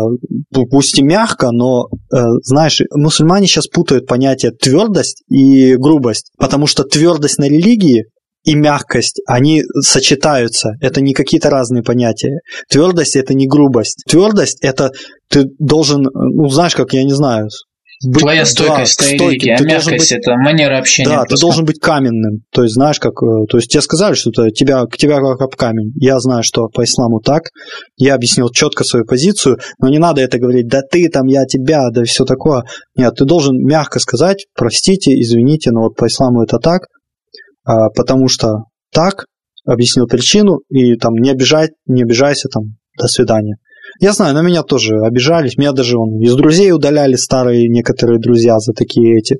пусть 0.70 0.98
и 0.98 1.02
мягко, 1.02 1.50
но, 1.52 1.88
э, 2.10 2.16
знаешь, 2.44 2.80
мусульмане 2.94 3.46
сейчас 3.46 3.66
путают 3.66 4.06
понятие 4.06 4.52
твердость 4.52 5.22
и 5.28 5.76
грубость, 5.76 6.32
потому 6.38 6.66
что 6.66 6.84
твердость 6.84 7.38
на 7.38 7.44
религии 7.44 8.04
и 8.44 8.54
мягкость, 8.54 9.20
они 9.26 9.62
сочетаются. 9.82 10.70
Это 10.80 11.02
не 11.02 11.12
какие-то 11.12 11.50
разные 11.50 11.82
понятия. 11.82 12.38
Твердость 12.70 13.16
это 13.16 13.34
не 13.34 13.46
грубость. 13.46 14.04
Твердость 14.08 14.58
это 14.62 14.92
ты 15.28 15.44
должен, 15.58 16.06
ну 16.14 16.48
знаешь, 16.48 16.74
как 16.74 16.94
я 16.94 17.04
не 17.04 17.12
знаю, 17.12 17.48
быть, 18.04 18.20
Твоя 18.20 18.44
стойкость 18.44 19.00
да, 19.00 19.08
религии, 19.08 19.50
а 19.50 19.56
Ты 19.58 19.64
мягкость 19.64 20.12
быть- 20.12 20.12
это 20.12 20.36
манера 20.36 20.78
общения. 20.78 21.08
Да, 21.08 21.22
ты 21.22 21.28
просто. 21.30 21.44
должен 21.46 21.64
быть 21.64 21.80
каменным. 21.80 22.42
То 22.52 22.62
есть, 22.62 22.74
знаешь, 22.74 23.00
как. 23.00 23.14
э, 23.22 23.46
То 23.50 23.58
есть 23.58 23.70
тебе 23.70 23.80
сказали, 23.82 24.14
что 24.14 24.30
это 24.30 24.50
тебя, 24.50 24.84
к 24.84 24.96
тебе 24.96 25.16
как 25.16 25.40
об 25.40 25.56
камень. 25.56 25.92
Я 25.96 26.18
знаю, 26.20 26.42
что 26.44 26.68
по 26.68 26.84
исламу 26.84 27.20
так. 27.20 27.44
Я 27.96 28.14
объяснил 28.14 28.50
четко 28.50 28.84
свою 28.84 29.04
позицию, 29.04 29.58
но 29.80 29.88
не 29.88 29.98
надо 29.98 30.20
это 30.20 30.38
говорить, 30.38 30.68
да 30.68 30.82
ты 30.82 31.08
там, 31.08 31.26
я 31.26 31.44
тебя, 31.44 31.90
да 31.90 32.04
все 32.04 32.24
такое. 32.24 32.62
Нет, 32.96 33.14
ты 33.16 33.24
должен 33.24 33.56
мягко 33.56 33.98
сказать, 33.98 34.46
простите, 34.54 35.12
извините, 35.20 35.70
но 35.72 35.82
вот 35.82 35.96
по 35.96 36.06
исламу 36.06 36.42
это 36.44 36.58
так, 36.58 36.82
а, 37.64 37.88
потому 37.90 38.28
что 38.28 38.64
так, 38.92 39.24
объяснил 39.66 40.06
причину, 40.06 40.60
и 40.70 40.94
там 40.96 41.14
не 41.14 41.30
обижай, 41.30 41.70
не 41.86 42.02
обижайся, 42.02 42.48
там, 42.48 42.76
до 42.98 43.06
свидания. 43.08 43.56
Я 44.00 44.12
знаю, 44.12 44.34
на 44.34 44.42
меня 44.42 44.62
тоже 44.62 44.94
обижались, 45.04 45.56
меня 45.56 45.72
даже 45.72 45.96
он, 45.96 46.20
из 46.20 46.34
друзей 46.34 46.72
удаляли 46.72 47.16
старые 47.16 47.68
некоторые 47.68 48.20
друзья 48.20 48.58
за 48.58 48.72
такие 48.72 49.18
эти. 49.18 49.38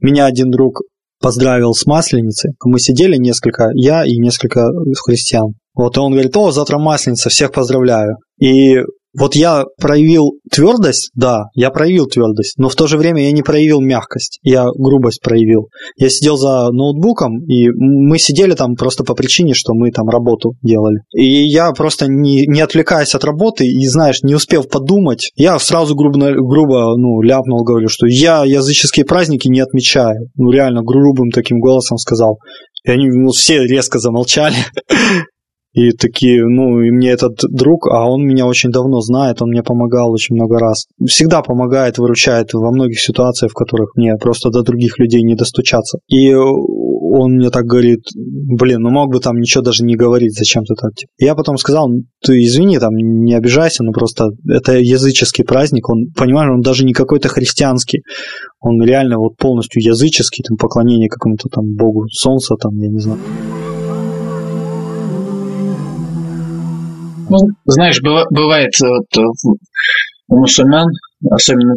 Меня 0.00 0.26
один 0.26 0.50
друг 0.50 0.80
поздравил 1.20 1.72
с 1.72 1.86
Масленицей. 1.86 2.52
Мы 2.64 2.80
сидели 2.80 3.16
несколько, 3.16 3.68
я 3.74 4.04
и 4.04 4.18
несколько 4.18 4.68
христиан. 5.06 5.54
Вот 5.74 5.96
и 5.96 6.00
он 6.00 6.12
говорит, 6.12 6.36
о, 6.36 6.50
завтра 6.50 6.78
Масленица, 6.78 7.30
всех 7.30 7.52
поздравляю. 7.52 8.16
И 8.40 8.80
вот 9.18 9.34
я 9.34 9.64
проявил 9.80 10.32
твердость, 10.50 11.10
да, 11.14 11.44
я 11.54 11.70
проявил 11.70 12.06
твердость, 12.06 12.58
но 12.58 12.68
в 12.68 12.74
то 12.74 12.86
же 12.86 12.96
время 12.96 13.22
я 13.24 13.32
не 13.32 13.42
проявил 13.42 13.80
мягкость, 13.80 14.38
я 14.42 14.64
грубость 14.64 15.20
проявил. 15.20 15.68
Я 15.96 16.08
сидел 16.08 16.36
за 16.36 16.70
ноутбуком, 16.70 17.44
и 17.44 17.68
мы 17.70 18.18
сидели 18.18 18.54
там 18.54 18.74
просто 18.74 19.04
по 19.04 19.14
причине, 19.14 19.54
что 19.54 19.74
мы 19.74 19.90
там 19.90 20.08
работу 20.08 20.54
делали. 20.62 21.00
И 21.12 21.24
я 21.24 21.72
просто 21.72 22.06
не, 22.08 22.46
не 22.46 22.60
отвлекаясь 22.60 23.14
от 23.14 23.24
работы 23.24 23.66
и, 23.66 23.86
знаешь, 23.86 24.22
не 24.22 24.34
успев 24.34 24.68
подумать, 24.68 25.30
я 25.36 25.58
сразу 25.58 25.94
грубо, 25.94 26.32
грубо 26.32 26.96
ну, 26.96 27.20
ляпнул, 27.22 27.64
говорю, 27.64 27.88
что 27.88 28.06
я 28.06 28.44
языческие 28.44 29.04
праздники 29.04 29.48
не 29.48 29.60
отмечаю. 29.60 30.28
Ну, 30.36 30.50
реально 30.50 30.82
грубым 30.82 31.30
таким 31.30 31.60
голосом 31.60 31.98
сказал. 31.98 32.38
И 32.84 32.90
они 32.90 33.08
ну, 33.08 33.30
все 33.30 33.64
резко 33.64 33.98
замолчали. 33.98 34.56
И 35.72 35.92
такие, 35.92 36.44
ну, 36.46 36.80
и 36.80 36.90
мне 36.90 37.10
этот 37.10 37.38
друг, 37.48 37.88
а 37.88 38.06
он 38.08 38.22
меня 38.22 38.46
очень 38.46 38.70
давно 38.70 39.00
знает, 39.00 39.40
он 39.40 39.50
мне 39.50 39.62
помогал 39.62 40.12
очень 40.12 40.34
много 40.34 40.58
раз. 40.58 40.86
Всегда 41.06 41.42
помогает, 41.42 41.98
выручает 41.98 42.52
во 42.52 42.70
многих 42.70 43.00
ситуациях, 43.00 43.52
в 43.52 43.54
которых 43.54 43.96
мне 43.96 44.14
просто 44.16 44.50
до 44.50 44.62
других 44.62 44.98
людей 44.98 45.22
не 45.22 45.34
достучаться. 45.34 45.98
И 46.08 46.34
он 46.34 47.36
мне 47.36 47.50
так 47.50 47.64
говорит, 47.64 48.00
блин, 48.14 48.80
ну 48.80 48.90
мог 48.90 49.12
бы 49.12 49.20
там 49.20 49.36
ничего 49.36 49.62
даже 49.62 49.84
не 49.84 49.96
говорить, 49.96 50.34
зачем 50.34 50.64
ты 50.64 50.74
так. 50.74 50.92
Я 51.18 51.34
потом 51.34 51.56
сказал, 51.56 51.88
ты 52.22 52.42
извини, 52.42 52.78
там, 52.78 52.94
не 52.94 53.34
обижайся, 53.34 53.82
но 53.82 53.92
просто 53.92 54.30
это 54.48 54.78
языческий 54.78 55.44
праздник, 55.44 55.88
он, 55.88 56.08
понимаешь, 56.16 56.50
он 56.50 56.60
даже 56.60 56.84
не 56.84 56.92
какой-то 56.92 57.28
христианский, 57.28 58.02
он 58.60 58.82
реально 58.82 59.18
вот 59.18 59.36
полностью 59.36 59.82
языческий, 59.82 60.44
там, 60.46 60.56
поклонение 60.56 61.08
какому-то 61.08 61.48
там 61.48 61.64
богу 61.76 62.06
солнца, 62.08 62.56
там, 62.56 62.76
я 62.76 62.88
не 62.88 62.98
знаю. 62.98 63.18
Ну, 67.32 67.38
знаешь, 67.64 68.00
быва- 68.02 68.26
бывает 68.30 68.70
вот, 68.80 69.06
э, 69.16 69.22
у 70.28 70.36
мусульман, 70.36 70.88
особенно 71.30 71.74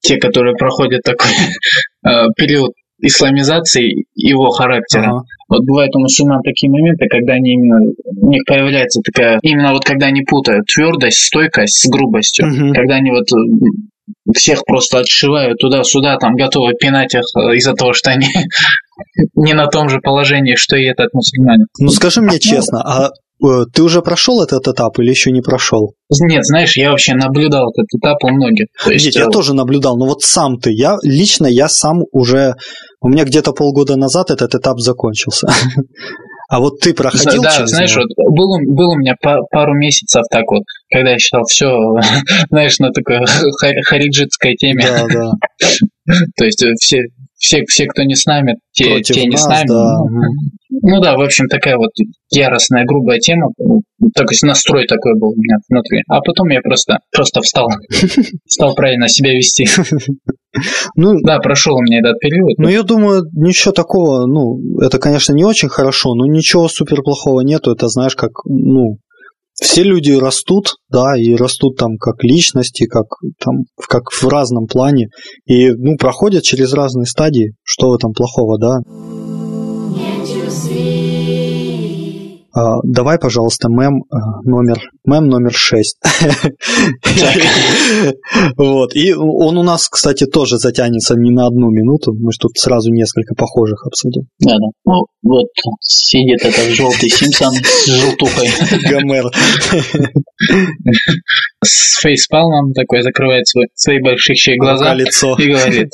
те, 0.00 0.16
которые 0.18 0.54
проходят 0.56 1.02
такой 1.02 1.30
э, 2.06 2.26
период 2.36 2.72
исламизации 3.00 4.06
его 4.14 4.50
характера. 4.50 5.04
Ага. 5.10 5.22
Вот 5.48 5.62
бывают 5.64 5.94
у 5.94 6.00
мусульман 6.00 6.42
такие 6.42 6.70
моменты, 6.70 7.06
когда 7.08 7.34
они 7.34 7.52
именно, 7.54 7.78
у 8.20 8.28
них 8.28 8.42
появляется 8.46 9.00
такая, 9.02 9.38
именно 9.42 9.72
вот 9.72 9.84
когда 9.84 10.06
они 10.06 10.22
путают 10.22 10.66
твердость, 10.66 11.24
стойкость 11.26 11.84
с 11.86 11.88
грубостью, 11.90 12.46
Мгм. 12.46 12.72
когда 12.74 12.96
они 12.96 13.10
вот 13.10 13.24
э, 13.32 14.32
всех 14.34 14.64
просто 14.64 14.98
отшивают 14.98 15.58
туда-сюда, 15.58 16.16
там 16.16 16.34
готовы 16.34 16.74
пинать 16.74 17.14
их 17.14 17.22
э, 17.36 17.56
из-за 17.56 17.74
того, 17.74 17.92
что 17.92 18.10
они 18.10 18.26
не 19.36 19.54
на 19.54 19.66
том 19.68 19.88
же 19.88 20.00
положении, 20.00 20.54
что 20.56 20.76
и 20.76 20.84
этот 20.84 21.12
мусульманин. 21.14 21.66
Ну 21.78 21.88
скажи 21.88 22.20
мне 22.20 22.38
честно, 22.38 22.82
а 22.82 23.06
э, 23.06 23.10
ты 23.40 23.82
уже 23.82 24.02
прошел 24.02 24.42
этот 24.42 24.66
этап 24.68 24.98
или 24.98 25.10
еще 25.10 25.30
не 25.30 25.40
прошел? 25.40 25.94
Нет, 26.20 26.44
знаешь, 26.44 26.76
я 26.76 26.90
вообще 26.90 27.14
наблюдал 27.14 27.70
этот 27.70 27.86
этап 28.00 28.24
у 28.24 28.28
многих. 28.30 28.66
То 28.84 28.90
есть, 28.90 29.06
Нет, 29.06 29.14
я 29.14 29.26
э, 29.26 29.30
тоже 29.30 29.54
наблюдал, 29.54 29.96
но 29.96 30.06
вот 30.06 30.22
сам 30.22 30.58
ты, 30.58 30.70
я 30.72 30.96
лично, 31.02 31.46
я 31.46 31.68
сам 31.68 32.02
уже, 32.12 32.54
у 33.00 33.08
меня 33.08 33.24
где-то 33.24 33.52
полгода 33.52 33.96
назад 33.96 34.30
этот 34.30 34.54
этап 34.54 34.80
закончился. 34.80 35.46
А 36.50 36.60
вот 36.60 36.80
ты 36.80 36.94
проходил 36.94 37.42
да, 37.42 37.50
через 37.54 37.68
знаешь, 37.68 37.94
него? 37.94 38.04
вот 38.16 38.34
был, 38.34 38.50
у- 38.52 38.74
был 38.74 38.88
у 38.92 38.96
меня 38.96 39.14
па- 39.20 39.42
пару 39.50 39.74
месяцев 39.74 40.22
так 40.30 40.44
вот, 40.50 40.62
когда 40.90 41.10
я 41.10 41.18
считал 41.18 41.42
все, 41.46 41.66
знаешь, 42.50 42.78
на 42.78 42.90
такой 42.90 43.18
хари- 43.60 43.82
хариджитской 43.82 44.54
теме. 44.54 44.82
Да, 44.82 45.04
да. 45.12 45.32
То 46.38 46.44
есть 46.46 46.62
э, 46.64 46.72
все, 46.80 47.02
все, 47.36 47.64
все, 47.68 47.84
кто 47.84 48.02
не 48.04 48.14
с 48.14 48.24
нами, 48.24 48.54
те, 48.72 48.86
Против 48.92 49.14
те 49.14 49.24
не 49.26 49.32
нас, 49.32 49.42
с 49.42 49.46
нами. 49.46 49.68
да. 49.68 49.96
Ну, 50.82 51.00
да, 51.00 51.16
в 51.16 51.20
общем, 51.20 51.46
такая 51.48 51.76
вот 51.76 51.90
яростная, 52.30 52.84
грубая 52.84 53.18
тема. 53.18 53.48
Такой 54.14 54.36
настрой 54.42 54.86
такой 54.86 55.18
был 55.18 55.30
у 55.30 55.36
меня 55.36 55.56
внутри. 55.68 56.02
А 56.08 56.20
потом 56.20 56.48
я 56.48 56.60
просто, 56.60 56.98
просто 57.12 57.40
встал. 57.40 57.68
Стал 58.46 58.74
правильно 58.74 59.08
себя 59.08 59.32
вести. 59.32 59.66
Ну, 60.96 61.14
Да, 61.22 61.38
прошел 61.38 61.74
у 61.74 61.82
меня 61.82 61.98
этот 62.00 62.18
период. 62.18 62.58
Ну, 62.58 62.68
я 62.68 62.82
думаю, 62.82 63.22
ничего 63.32 63.72
такого, 63.72 64.26
ну, 64.26 64.58
это, 64.80 64.98
конечно, 64.98 65.32
не 65.32 65.44
очень 65.44 65.68
хорошо, 65.68 66.14
но 66.14 66.26
ничего 66.26 66.68
супер 66.68 67.02
плохого 67.02 67.40
нету. 67.40 67.72
Это, 67.72 67.88
знаешь, 67.88 68.16
как, 68.16 68.30
ну, 68.46 68.98
все 69.60 69.82
люди 69.82 70.12
растут, 70.12 70.76
да, 70.88 71.16
и 71.16 71.34
растут 71.34 71.76
там 71.76 71.96
как 71.98 72.22
личности, 72.22 72.86
как 72.86 73.06
там, 73.44 73.64
как 73.88 74.10
в 74.10 74.28
разном 74.28 74.66
плане, 74.66 75.08
и, 75.46 75.70
ну, 75.70 75.96
проходят 75.96 76.44
через 76.44 76.72
разные 76.72 77.06
стадии. 77.06 77.54
Что 77.62 77.90
в 77.90 77.94
этом 77.94 78.12
плохого, 78.12 78.58
да? 78.58 78.78
А, 82.58 82.80
давай, 82.82 83.18
пожалуйста, 83.18 83.68
мем 83.68 84.02
а, 84.10 84.42
номер, 84.42 84.80
мем 85.04 85.28
номер 85.28 85.52
6. 85.52 85.98
Вот. 88.56 88.94
И 88.94 89.12
он 89.14 89.58
у 89.58 89.62
нас, 89.62 89.88
кстати, 89.88 90.24
тоже 90.26 90.58
затянется 90.58 91.14
не 91.14 91.30
на 91.30 91.46
одну 91.46 91.70
минуту. 91.70 92.12
Мы 92.12 92.32
же 92.32 92.38
тут 92.40 92.56
сразу 92.56 92.90
несколько 92.90 93.34
похожих 93.34 93.86
обсудим. 93.86 94.22
Да, 94.40 94.56
да. 94.56 94.66
Ну, 94.84 95.06
вот 95.22 95.46
сидит 95.80 96.44
этот 96.44 96.74
желтый 96.74 97.08
Симпсон 97.10 97.54
с 97.54 97.86
желтухой. 97.86 98.48
Гомер. 98.90 99.30
С 101.64 102.00
фейспалмом 102.00 102.72
такой 102.72 103.02
закрывает 103.02 103.46
свой, 103.46 103.66
свои 103.74 104.00
большие 104.00 104.58
глаза 104.58 104.94
лицо. 104.94 105.36
и 105.38 105.50
говорит. 105.50 105.90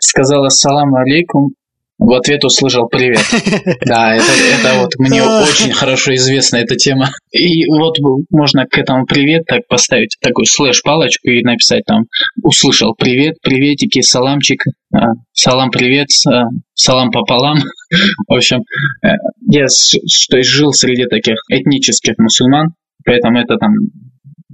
Сказал 0.00 0.44
ассаламу 0.44 0.96
алейкум. 0.96 1.54
В 1.98 2.12
ответ 2.12 2.44
услышал 2.44 2.88
привет. 2.88 3.22
Да, 3.86 4.14
это, 4.14 4.26
это 4.26 4.80
вот 4.80 4.90
мне 4.98 5.22
очень 5.22 5.72
хорошо 5.72 6.14
известна 6.14 6.56
эта 6.56 6.74
тема. 6.74 7.10
И 7.32 7.66
вот 7.66 7.96
можно 8.30 8.66
к 8.66 8.76
этому 8.78 9.06
привет 9.06 9.44
так 9.46 9.66
поставить 9.68 10.16
такой 10.20 10.46
слэш-палочку 10.46 11.28
и 11.28 11.42
написать 11.42 11.84
там 11.86 12.04
услышал 12.42 12.94
привет, 12.94 13.36
приветики, 13.42 14.00
саламчик, 14.00 14.64
а, 14.92 15.12
салам 15.32 15.70
привет, 15.70 16.08
а, 16.28 16.44
салам 16.74 17.10
пополам. 17.10 17.58
В 18.28 18.34
общем, 18.34 18.62
э, 19.04 19.10
я 19.50 19.66
что 19.68 20.42
жил 20.42 20.72
среди 20.72 21.06
таких 21.06 21.36
этнических 21.48 22.14
мусульман, 22.18 22.68
поэтому 23.04 23.38
это 23.38 23.56
там 23.56 23.72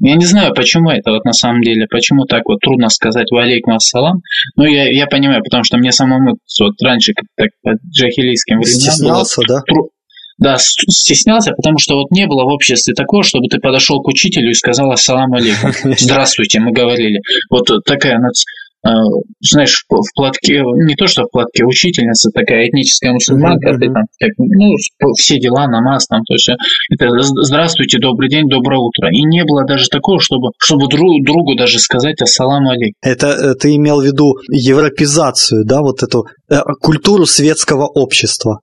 я 0.00 0.16
не 0.16 0.24
знаю, 0.24 0.54
почему 0.54 0.90
это 0.90 1.10
вот 1.12 1.24
на 1.24 1.32
самом 1.32 1.62
деле, 1.62 1.86
почему 1.90 2.24
так 2.24 2.42
вот 2.46 2.58
трудно 2.60 2.88
сказать 2.88 3.30
«Валейкум 3.30 3.74
ассалам». 3.74 4.22
Ну, 4.56 4.64
я, 4.64 4.88
я 4.90 5.06
понимаю, 5.06 5.42
потому 5.42 5.64
что 5.64 5.76
мне 5.76 5.92
самому 5.92 6.36
вот 6.60 6.72
раньше, 6.82 7.12
так, 7.36 7.48
по 7.62 7.72
джахилийским 7.90 8.58
временам 8.58 9.14
было 9.14 9.24
Стеснялся, 9.24 9.40
да? 9.46 9.60
тру- 9.66 9.90
Да, 10.38 10.56
стеснялся, 10.58 11.52
потому 11.52 11.78
что 11.78 11.96
вот 11.96 12.10
не 12.10 12.26
было 12.26 12.44
в 12.44 12.48
обществе 12.48 12.94
такого, 12.94 13.22
чтобы 13.22 13.48
ты 13.48 13.58
подошел 13.58 14.00
к 14.00 14.08
учителю 14.08 14.50
и 14.50 14.54
сказал 14.54 14.90
«Ассаламу 14.90 15.36
алейкум». 15.36 15.72
Здравствуйте, 15.98 16.60
мы 16.60 16.72
говорили. 16.72 17.20
Вот 17.50 17.68
такая, 17.84 18.18
знаешь, 19.40 19.84
в 19.88 20.14
платке, 20.14 20.62
не 20.62 20.94
то 20.94 21.06
что 21.06 21.24
в 21.24 21.30
платке, 21.30 21.64
учительница 21.64 22.30
такая 22.30 22.68
этническая 22.68 23.12
мусульманка, 23.12 23.70
Мгм, 23.72 23.80
ты 23.80 23.86
там, 23.86 24.02
как, 24.18 24.30
ну, 24.38 25.12
все 25.16 25.38
дела, 25.38 25.66
намаз, 25.68 26.06
там, 26.06 26.22
то 26.24 26.34
есть 26.34 26.48
это 26.90 27.10
«З- 27.20 27.42
здравствуйте, 27.42 27.98
добрый 27.98 28.30
день, 28.30 28.48
доброе 28.48 28.78
утро. 28.78 29.10
И 29.10 29.22
не 29.22 29.44
было 29.44 29.64
даже 29.66 29.88
такого, 29.88 30.20
чтобы, 30.20 30.50
чтобы 30.58 30.88
друг, 30.88 31.24
другу 31.24 31.56
даже 31.56 31.78
сказать 31.78 32.20
«Ассаламу 32.22 32.70
алейкум». 32.70 32.94
Это 33.02 33.28
э, 33.28 33.54
ты 33.54 33.76
имел 33.76 34.00
в 34.00 34.04
виду 34.04 34.34
европезацию, 34.50 35.64
да, 35.64 35.80
вот 35.80 36.02
эту 36.02 36.24
э, 36.50 36.60
культуру 36.80 37.26
светского 37.26 37.86
общества, 37.86 38.60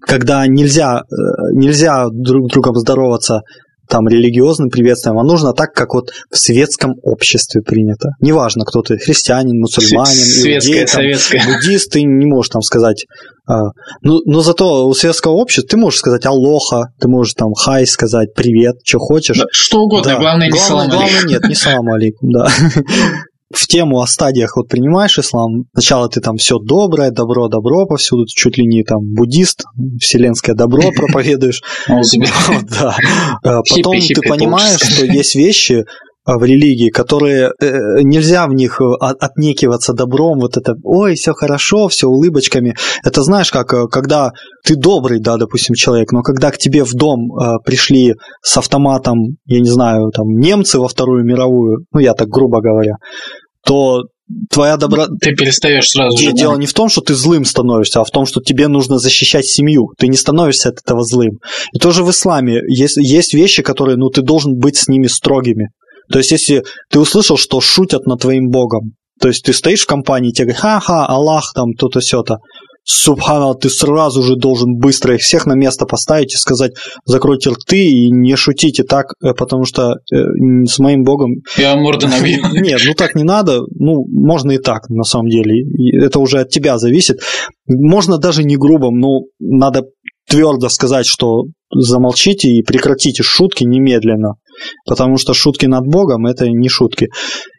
когда 0.00 0.46
нельзя, 0.46 1.00
э, 1.00 1.14
нельзя 1.54 2.06
друг 2.12 2.50
другом 2.50 2.74
здороваться 2.76 3.40
там 3.88 4.08
религиозным 4.08 4.68
приветствием, 4.70 5.18
а 5.18 5.24
нужно 5.24 5.52
так, 5.52 5.72
как 5.72 5.94
вот 5.94 6.10
в 6.30 6.36
светском 6.36 6.94
обществе 7.02 7.62
принято. 7.62 8.10
Неважно, 8.20 8.64
кто 8.64 8.82
ты, 8.82 8.98
христианин, 8.98 9.58
мусульманин, 9.60 10.06
Светское, 10.14 10.72
иудей, 10.74 10.86
там, 10.86 10.94
советское. 10.94 11.42
буддист, 11.46 11.92
ты 11.92 12.02
не 12.02 12.26
можешь 12.26 12.50
там 12.50 12.62
сказать. 12.62 13.06
а, 13.48 13.70
ну, 14.02 14.20
но 14.26 14.40
зато 14.40 14.86
у 14.88 14.94
светского 14.94 15.32
общества 15.34 15.68
ты 15.70 15.76
можешь 15.76 16.00
сказать 16.00 16.26
алоха, 16.26 16.86
ты 17.00 17.08
можешь 17.08 17.34
там 17.34 17.54
хай 17.54 17.86
сказать, 17.86 18.34
привет, 18.34 18.76
что 18.84 18.98
хочешь. 18.98 19.38
Да, 19.38 19.44
Что 19.52 19.82
угодно, 19.82 20.12
Да. 20.12 20.18
главное 20.18 20.46
не 20.48 20.50
главное, 20.52 20.68
«Салам 20.68 20.90
алейкум». 20.90 21.08
главное, 21.12 21.30
нет, 21.32 21.48
не 21.48 21.54
салам 21.54 21.88
алейкум, 21.92 22.30
да. 22.32 22.48
в 23.52 23.66
тему 23.66 24.00
о 24.00 24.06
стадиях 24.06 24.56
вот 24.56 24.68
принимаешь 24.68 25.18
ислам, 25.18 25.64
сначала 25.72 26.08
ты 26.08 26.20
там 26.20 26.36
все 26.36 26.58
доброе, 26.58 27.10
добро, 27.10 27.48
добро 27.48 27.86
повсюду, 27.86 28.26
чуть 28.26 28.58
ли 28.58 28.64
не 28.66 28.82
там 28.82 28.98
буддист, 29.14 29.64
вселенское 30.00 30.54
добро 30.54 30.90
проповедуешь. 30.96 31.62
Да. 32.68 32.96
А 33.42 33.62
потом 33.62 33.98
ты 33.98 34.20
понимаешь, 34.22 34.80
что 34.80 35.04
есть 35.04 35.34
вещи, 35.34 35.84
в 36.26 36.42
религии, 36.44 36.90
которые 36.90 37.52
э, 37.60 38.02
нельзя 38.02 38.46
в 38.46 38.52
них 38.52 38.80
отнекиваться 39.00 39.92
добром, 39.92 40.40
вот 40.40 40.56
это, 40.56 40.74
ой, 40.82 41.14
все 41.14 41.32
хорошо, 41.32 41.88
все 41.88 42.08
улыбочками. 42.08 42.74
Это 43.04 43.22
знаешь, 43.22 43.50
как 43.50 43.68
когда 43.90 44.32
ты 44.64 44.74
добрый, 44.74 45.20
да, 45.20 45.36
допустим, 45.36 45.74
человек, 45.74 46.12
но 46.12 46.22
когда 46.22 46.50
к 46.50 46.58
тебе 46.58 46.84
в 46.84 46.92
дом 46.94 47.32
э, 47.32 47.54
пришли 47.64 48.14
с 48.42 48.56
автоматом, 48.56 49.36
я 49.44 49.60
не 49.60 49.68
знаю, 49.68 50.10
там 50.10 50.26
немцы 50.28 50.78
во 50.78 50.88
Вторую 50.88 51.24
мировую, 51.24 51.84
ну 51.92 52.00
я 52.00 52.14
так 52.14 52.28
грубо 52.28 52.60
говоря, 52.60 52.94
то 53.64 54.02
твоя 54.50 54.76
доброта... 54.76 55.12
Ты 55.20 55.34
перестаешь 55.34 55.88
сразу 55.88 56.18
же. 56.18 56.32
Дело 56.32 56.56
не 56.56 56.66
в 56.66 56.74
том, 56.74 56.88
что 56.88 57.00
ты 57.00 57.14
злым 57.14 57.44
становишься, 57.44 58.00
а 58.00 58.04
в 58.04 58.10
том, 58.10 58.26
что 58.26 58.40
тебе 58.40 58.68
нужно 58.68 58.98
защищать 58.98 59.46
семью. 59.46 59.88
Ты 59.98 60.08
не 60.08 60.16
становишься 60.16 60.70
от 60.70 60.78
этого 60.84 61.02
злым. 61.04 61.38
И 61.72 61.78
тоже 61.78 62.02
в 62.02 62.10
исламе 62.10 62.60
есть, 62.68 62.96
есть 62.96 63.34
вещи, 63.34 63.62
которые, 63.62 63.96
ну, 63.96 64.08
ты 64.08 64.22
должен 64.22 64.56
быть 64.56 64.76
с 64.76 64.88
ними 64.88 65.06
строгими. 65.06 65.68
То 66.10 66.18
есть, 66.18 66.30
если 66.30 66.64
ты 66.90 66.98
услышал, 66.98 67.36
что 67.36 67.60
шутят 67.60 68.06
над 68.06 68.20
твоим 68.20 68.48
богом, 68.50 68.92
то 69.20 69.28
есть 69.28 69.44
ты 69.44 69.52
стоишь 69.52 69.82
в 69.82 69.86
компании, 69.86 70.30
тебе 70.30 70.46
говорят, 70.46 70.62
ха-ха, 70.62 71.06
Аллах 71.06 71.52
там, 71.54 71.72
то-то, 71.72 72.00
сё-то. 72.00 72.38
Субхана, 72.88 73.54
ты 73.54 73.68
сразу 73.68 74.22
же 74.22 74.36
должен 74.36 74.76
быстро 74.76 75.16
их 75.16 75.20
всех 75.20 75.44
на 75.44 75.54
место 75.54 75.86
поставить 75.86 76.32
и 76.32 76.36
сказать, 76.36 76.70
закройте 77.04 77.50
рты 77.50 77.84
и 77.84 78.12
не 78.12 78.36
шутите 78.36 78.84
так, 78.84 79.06
э, 79.24 79.34
потому 79.34 79.64
что 79.64 79.94
э, 80.14 80.16
с 80.66 80.78
моим 80.78 81.02
богом... 81.02 81.32
Я 81.56 81.74
морду 81.74 82.06
набью. 82.06 82.38
Нет, 82.52 82.80
ну 82.86 82.94
так 82.94 83.16
не 83.16 83.24
надо, 83.24 83.62
ну, 83.74 84.04
можно 84.08 84.52
и 84.52 84.58
так, 84.58 84.88
на 84.88 85.02
самом 85.02 85.30
деле. 85.30 85.64
Это 86.00 86.20
уже 86.20 86.38
от 86.38 86.50
тебя 86.50 86.78
зависит. 86.78 87.18
Можно 87.66 88.18
даже 88.18 88.44
не 88.44 88.56
грубым, 88.56 89.00
но 89.00 89.22
надо 89.40 89.82
твердо 90.28 90.68
сказать, 90.68 91.06
что 91.06 91.46
замолчите 91.74 92.50
и 92.50 92.62
прекратите 92.62 93.24
шутки 93.24 93.64
немедленно. 93.64 94.34
Потому 94.86 95.18
что 95.18 95.34
шутки 95.34 95.66
над 95.66 95.86
Богом– 95.86 96.26
это 96.26 96.48
не 96.48 96.68
шутки. 96.68 97.08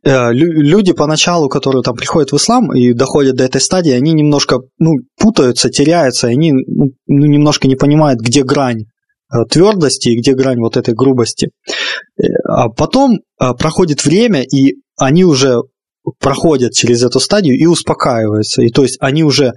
Э, 0.03 0.31
люди 0.31 0.93
поначалу, 0.93 1.49
которые 1.49 1.83
там 1.83 1.95
приходят 1.95 2.31
в 2.31 2.37
ислам 2.37 2.73
и 2.73 2.93
доходят 2.93 3.35
до 3.35 3.43
этой 3.43 3.61
стадии, 3.61 3.91
они 3.91 4.13
немножко 4.13 4.59
ну, 4.79 4.91
путаются, 5.19 5.69
теряются, 5.69 6.27
они 6.27 6.51
ну, 6.53 6.91
ну 7.07 7.25
немножко 7.25 7.67
не 7.67 7.75
понимают, 7.75 8.19
где 8.19 8.43
грань 8.43 8.85
э, 9.33 9.45
твердости 9.49 10.09
и 10.09 10.19
где 10.19 10.33
грань 10.33 10.59
вот 10.59 10.77
этой 10.77 10.93
грубости. 10.93 11.49
Э, 12.19 12.25
а 12.47 12.69
потом 12.69 13.19
проходит 13.37 14.03
время, 14.03 14.41
и 14.41 14.75
они 14.97 15.23
уже 15.23 15.61
проходят 16.19 16.73
через 16.73 17.03
эту 17.03 17.19
стадию 17.19 17.55
и 17.57 17.65
успокаиваются. 17.65 18.61
И 18.61 18.69
то 18.69 18.83
есть 18.83 18.97
они 18.99 19.23
уже 19.23 19.53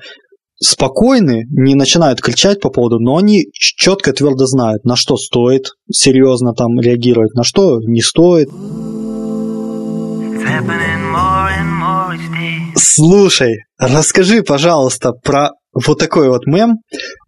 спокойны, 0.62 1.44
не 1.50 1.74
начинают 1.74 2.20
кричать 2.20 2.60
по 2.60 2.70
поводу, 2.70 2.98
но 2.98 3.16
они 3.16 3.46
четко, 3.52 4.12
твердо 4.12 4.46
знают, 4.46 4.84
на 4.84 4.94
что 4.94 5.16
стоит 5.16 5.72
серьезно 5.90 6.52
там 6.52 6.78
реагировать, 6.78 7.34
на 7.34 7.44
что 7.44 7.80
не 7.80 8.02
стоит. 8.02 8.50
Слушай, 12.76 13.64
расскажи, 13.78 14.42
пожалуйста, 14.42 15.12
про 15.12 15.50
вот 15.72 15.98
такой 15.98 16.28
вот 16.28 16.46
мем. 16.46 16.78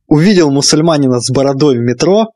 Увидел 0.07 0.51
мусульманина 0.51 1.21
с 1.21 1.31
бородой 1.31 1.79
в 1.79 1.81
метро, 1.81 2.27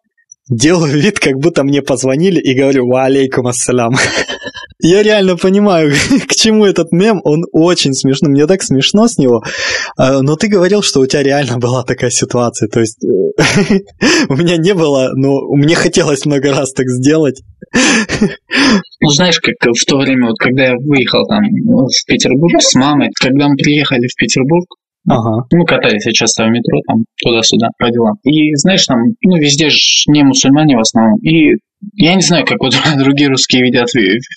делаю 0.49 0.99
вид, 0.99 1.19
как 1.19 1.35
будто 1.35 1.63
мне 1.63 1.83
позвонили 1.83 2.41
и 2.41 2.59
говорю 2.59 2.89
«Ва 2.89 3.05
алейкум 3.05 3.49
ассалям». 3.49 3.95
Я 4.87 5.03
реально 5.03 5.37
понимаю, 5.37 5.93
к 6.29 6.33
чему 6.37 6.65
этот 6.65 6.93
мем, 6.93 7.21
он 7.25 7.43
очень 7.53 7.93
смешно, 7.93 8.29
мне 8.29 8.47
так 8.47 8.63
смешно 8.63 9.09
с 9.09 9.19
него. 9.19 9.43
А, 9.99 10.23
но 10.23 10.37
ты 10.37 10.47
говорил, 10.47 10.83
что 10.83 11.01
у 11.01 11.07
тебя 11.07 11.25
реально 11.25 11.59
была 11.59 11.83
такая 11.83 12.11
ситуация, 12.11 12.69
то 12.69 12.79
есть 12.79 13.03
э, 13.03 13.09
у 14.29 14.37
меня 14.37 14.57
не 14.59 14.75
было, 14.75 15.11
но 15.15 15.41
мне 15.57 15.75
хотелось 15.75 16.25
много 16.25 16.53
раз 16.53 16.73
так 16.73 16.87
сделать. 16.87 17.43
Ну, 17.75 19.09
знаешь, 19.11 19.41
как 19.41 19.57
в 19.75 19.85
то 19.87 19.99
время, 19.99 20.29
вот 20.29 20.39
когда 20.39 20.67
я 20.67 20.75
выехал 20.77 21.27
там 21.27 21.43
в 21.43 22.07
Петербург 22.07 22.63
с 22.63 22.75
мамой, 22.77 23.11
когда 23.21 23.49
мы 23.49 23.57
приехали 23.57 24.07
в 24.07 24.15
Петербург, 24.17 24.67
Ага. 25.09 25.47
Мы 25.53 25.65
катались 25.65 26.05
я 26.05 26.13
часто 26.13 26.45
в 26.45 26.49
метро, 26.51 26.81
там, 26.89 27.05
туда-сюда, 27.23 27.69
по 27.79 27.89
делам. 27.93 28.17
И, 28.25 28.53
знаешь, 28.57 28.85
там, 28.87 28.99
ну, 29.23 29.37
везде 29.37 29.71
же 29.71 29.79
не 30.09 30.25
мусульмане 30.25 30.77
в 30.77 30.81
основном. 30.81 31.21
И 31.21 31.55
я 31.95 32.15
не 32.15 32.23
знаю, 32.23 32.45
как 32.45 32.59
вот 32.61 32.75
другие 32.99 33.29
русские 33.29 33.63
видят, 33.63 33.89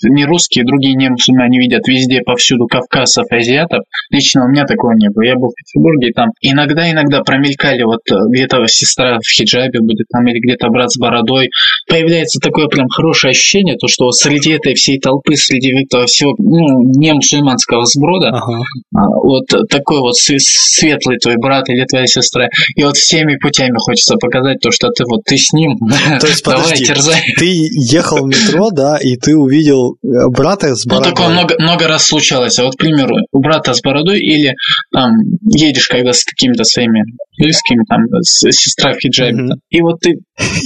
не 0.03 0.25
русские, 0.25 0.65
другие 0.65 0.95
не 0.95 1.09
мусульмане 1.09 1.59
видят 1.59 1.87
везде, 1.87 2.21
повсюду 2.21 2.67
кавказцев, 2.67 3.25
азиатов. 3.29 3.81
Лично 4.09 4.45
у 4.45 4.49
меня 4.49 4.65
такого 4.65 4.93
не 4.93 5.09
было. 5.09 5.23
Я 5.23 5.35
был 5.35 5.49
в 5.49 5.55
Петербурге, 5.55 6.09
и 6.09 6.13
там 6.13 6.29
иногда-иногда 6.41 7.21
промелькали 7.21 7.83
вот 7.83 8.01
э, 8.11 8.15
где-то 8.31 8.65
сестра 8.67 9.17
в 9.17 9.29
хиджабе 9.29 9.79
будет 9.79 10.07
там, 10.11 10.27
или 10.27 10.39
где-то 10.39 10.67
брат 10.69 10.91
с 10.91 10.97
бородой. 10.97 11.49
Появляется 11.87 12.39
такое 12.39 12.67
прям 12.67 12.87
хорошее 12.87 13.31
ощущение, 13.31 13.75
то, 13.77 13.87
что 13.87 14.11
среди 14.11 14.51
этой 14.51 14.73
всей 14.75 14.99
толпы, 14.99 15.35
среди 15.35 15.71
этого 15.83 16.05
всего 16.05 16.35
ну, 16.37 16.83
не 16.97 17.13
мусульманского 17.13 17.85
сброда, 17.85 18.29
ага. 18.29 18.61
А, 18.95 19.07
вот 19.07 19.45
такой 19.69 19.99
вот 19.99 20.15
светлый 20.15 21.17
твой 21.17 21.37
брат 21.37 21.69
или 21.69 21.85
твоя 21.85 22.07
сестра. 22.07 22.47
И 22.75 22.83
вот 22.83 22.97
всеми 22.97 23.37
путями 23.37 23.75
хочется 23.77 24.15
показать 24.15 24.59
то, 24.59 24.71
что 24.71 24.89
ты 24.89 25.03
вот 25.05 25.23
ты 25.25 25.37
с 25.37 25.53
ним. 25.53 25.77
То 26.19 26.27
есть, 26.27 26.43
Давай, 26.49 26.75
терзай 26.77 27.28
ты 27.37 27.45
ехал 27.45 28.23
в 28.23 28.27
метро, 28.27 28.69
да, 28.71 28.97
и 28.97 29.15
ты 29.15 29.35
увидел 29.35 29.97
э, 30.03 30.07
брата 30.29 30.75
с 30.75 30.85
бородой. 30.85 31.09
Ну, 31.09 31.15
такое 31.15 31.29
много, 31.29 31.55
много 31.59 31.87
раз 31.87 32.05
случалось. 32.05 32.57
А 32.59 32.63
вот, 32.63 32.75
к 32.75 32.77
примеру, 32.77 33.15
у 33.31 33.39
брата 33.39 33.73
с 33.73 33.81
бородой 33.81 34.19
или 34.19 34.53
там 34.93 35.11
едешь 35.43 35.87
когда 35.87 36.13
с 36.13 36.23
какими-то 36.23 36.63
своими 36.63 37.01
близкими, 37.39 37.83
там, 37.89 38.01
сестра 38.21 38.93
в 38.93 38.99
хиджабе. 38.99 39.43
Mm-hmm. 39.43 39.55
И 39.69 39.81
вот 39.81 39.99
ты 40.01 40.15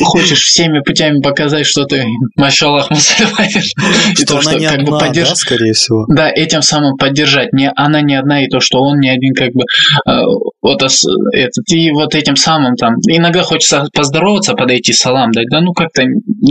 хочешь 0.04 0.41
всеми 0.41 0.80
путями 0.80 1.21
показать, 1.21 1.65
что 1.65 1.86
ты, 1.86 2.04
машаллах, 2.36 2.89
мусульманин. 2.89 3.62
Что, 4.15 4.36
то, 4.36 4.41
что 4.41 4.58
не 4.58 4.65
как 4.65 4.80
одна, 4.80 4.91
бы 4.91 4.99
поддерж... 4.99 5.30
да, 5.30 5.36
скорее 5.36 5.73
всего. 5.73 6.06
Да, 6.08 6.30
этим 6.30 6.62
самым 6.62 6.97
поддержать. 6.97 7.54
Не, 7.54 7.71
она 7.76 8.02
не 8.02 8.15
одна, 8.15 8.43
и 8.43 8.47
то, 8.47 8.60
что 8.60 8.80
он 8.80 8.99
не 8.99 9.10
один, 9.10 9.34
как 9.34 9.49
бы, 9.54 9.63
э, 10.08 10.21
вот 10.62 10.82
этот, 10.82 11.71
и 11.71 11.91
вот 11.91 12.15
этим 12.15 12.36
самым 12.36 12.76
там, 12.76 12.93
иногда 13.08 13.43
хочется 13.43 13.86
поздороваться, 13.93 14.54
подойти, 14.54 14.93
салам 14.93 15.32
дать, 15.32 15.47
да, 15.49 15.62
ну 15.62 15.73
как-то 15.73 16.04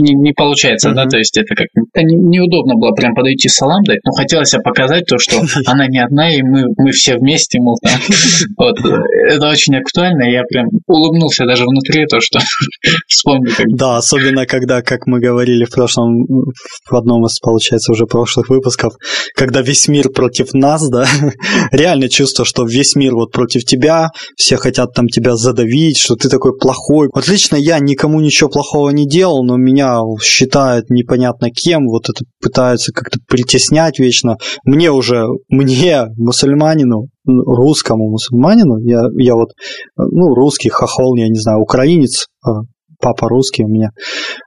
не, 0.03 0.13
не 0.13 0.33
получается, 0.33 0.89
mm-hmm. 0.89 0.95
да, 0.95 1.05
то 1.05 1.17
есть 1.17 1.37
это 1.37 1.55
как 1.55 1.67
это 1.73 2.05
неудобно 2.05 2.75
было 2.75 2.91
прям 2.91 3.15
подойти, 3.15 3.47
салам 3.47 3.83
дать, 3.83 3.99
но 4.03 4.11
хотелось 4.11 4.53
показать 4.63 5.05
то, 5.05 5.17
что 5.17 5.41
она 5.65 5.87
не 5.87 5.99
одна, 5.99 6.33
и 6.33 6.41
мы, 6.41 6.65
мы 6.77 6.91
все 6.91 7.17
вместе, 7.17 7.59
мол, 7.59 7.77
вот, 8.57 8.77
это 8.79 9.47
очень 9.47 9.75
актуально, 9.75 10.23
я 10.29 10.43
прям 10.43 10.67
улыбнулся 10.87 11.45
даже 11.45 11.63
внутри, 11.65 12.05
то, 12.05 12.19
что 12.19 12.39
вспомню. 13.07 13.51
Как... 13.55 13.65
Да, 13.69 13.97
особенно 13.97 14.45
когда, 14.45 14.81
как 14.81 15.07
мы 15.07 15.19
говорили 15.19 15.65
в 15.65 15.71
прошлом, 15.71 16.25
в 16.25 16.95
одном 16.95 17.25
из, 17.25 17.39
получается, 17.39 17.91
уже 17.91 18.05
прошлых 18.05 18.49
выпусков, 18.49 18.93
когда 19.35 19.61
весь 19.61 19.87
мир 19.87 20.09
против 20.09 20.53
нас, 20.53 20.87
да, 20.89 21.07
реально 21.71 22.09
чувство, 22.09 22.45
что 22.45 22.65
весь 22.65 22.95
мир 22.95 23.15
вот 23.15 23.31
против 23.31 23.63
тебя, 23.63 24.09
все 24.35 24.57
хотят 24.57 24.93
там 24.93 25.07
тебя 25.07 25.35
задавить, 25.35 25.97
что 25.97 26.15
ты 26.15 26.29
такой 26.29 26.57
плохой. 26.57 27.09
Вот 27.13 27.27
лично 27.27 27.55
я 27.55 27.79
никому 27.79 28.19
ничего 28.19 28.49
плохого 28.49 28.89
не 28.89 29.07
делал, 29.07 29.43
но 29.43 29.57
меня 29.57 29.92
считают 30.21 30.89
непонятно 30.89 31.49
кем, 31.49 31.87
вот 31.87 32.09
это 32.09 32.25
пытаются 32.41 32.91
как-то 32.91 33.19
притеснять 33.27 33.99
вечно. 33.99 34.37
Мне 34.65 34.91
уже, 34.91 35.25
мне, 35.49 36.07
мусульманину, 36.17 37.07
русскому 37.25 38.09
мусульманину, 38.09 38.77
я, 38.79 39.03
я 39.17 39.35
вот, 39.35 39.49
ну, 39.97 40.33
русский, 40.33 40.69
хохол, 40.69 41.15
я 41.15 41.27
не 41.27 41.39
знаю, 41.39 41.59
украинец, 41.61 42.27
а, 42.45 42.61
папа 42.99 43.27
русский 43.27 43.63
у 43.63 43.67
меня, 43.67 43.89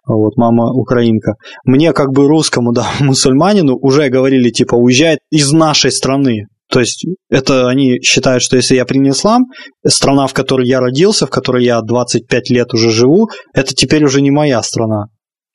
вот, 0.07 0.37
мама 0.37 0.73
украинка. 0.73 1.35
Мне 1.65 1.93
как 1.93 2.13
бы 2.13 2.27
русскому, 2.27 2.73
да, 2.75 2.87
мусульманину 3.01 3.77
уже 3.77 4.09
говорили, 4.09 4.51
типа, 4.51 4.75
уезжай 4.75 5.19
из 5.31 5.53
нашей 5.53 5.93
страны. 5.93 6.47
То 6.69 6.81
есть 6.81 7.07
это 7.29 7.69
они 7.69 8.01
считают, 8.01 8.43
что 8.43 8.57
если 8.57 8.75
я 8.75 8.85
принял 8.85 9.13
ислам, 9.13 9.45
страна, 9.87 10.27
в 10.27 10.35
которой 10.35 10.67
я 10.67 10.81
родился, 10.81 11.27
в 11.27 11.31
которой 11.31 11.65
я 11.65 11.81
25 11.81 12.51
лет 12.51 12.75
уже 12.75 12.91
живу, 12.91 13.29
это 13.55 13.73
теперь 13.75 14.05
уже 14.05 14.21
не 14.21 14.33
моя 14.33 14.61
страна. 14.63 15.07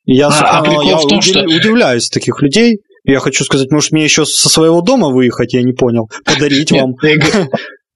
Я, 0.04 0.28
а, 0.28 0.62
а 0.62 0.84
я 0.84 0.96
в 0.96 1.06
том, 1.06 1.18
удив, 1.18 1.24
что... 1.24 1.40
удивляюсь 1.42 2.08
таких 2.08 2.40
людей. 2.42 2.78
Я 3.04 3.18
хочу 3.18 3.44
сказать, 3.44 3.70
может, 3.70 3.92
мне 3.92 4.04
еще 4.04 4.24
со 4.24 4.48
своего 4.48 4.80
дома 4.80 5.08
выехать, 5.08 5.54
я 5.54 5.62
не 5.62 5.72
понял, 5.72 6.08
подарить 6.24 6.70
вам. 6.72 6.94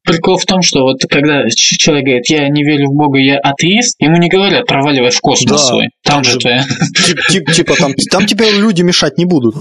Прикол 0.04 0.38
в 0.38 0.44
том, 0.44 0.62
что 0.62 0.82
вот 0.82 1.02
когда 1.08 1.42
человек 1.48 2.04
говорит, 2.04 2.30
я 2.30 2.48
не 2.48 2.62
верю 2.62 2.90
в 2.90 2.96
Бога, 2.96 3.18
я 3.18 3.38
атеист, 3.38 3.96
ему 4.00 4.18
не 4.18 4.28
говорят, 4.28 4.64
проваливай 4.66 5.10
в 5.10 5.20
космос 5.20 5.50
да, 5.50 5.58
свой. 5.58 5.88
Там, 6.04 6.22
там 6.22 6.24
же 6.24 6.38
твоя. 6.38 6.64
Типа 7.28 7.74
там, 7.74 7.92
там 8.10 8.26
тебе 8.26 8.52
люди 8.52 8.82
мешать 8.82 9.18
не 9.18 9.24
будут. 9.24 9.56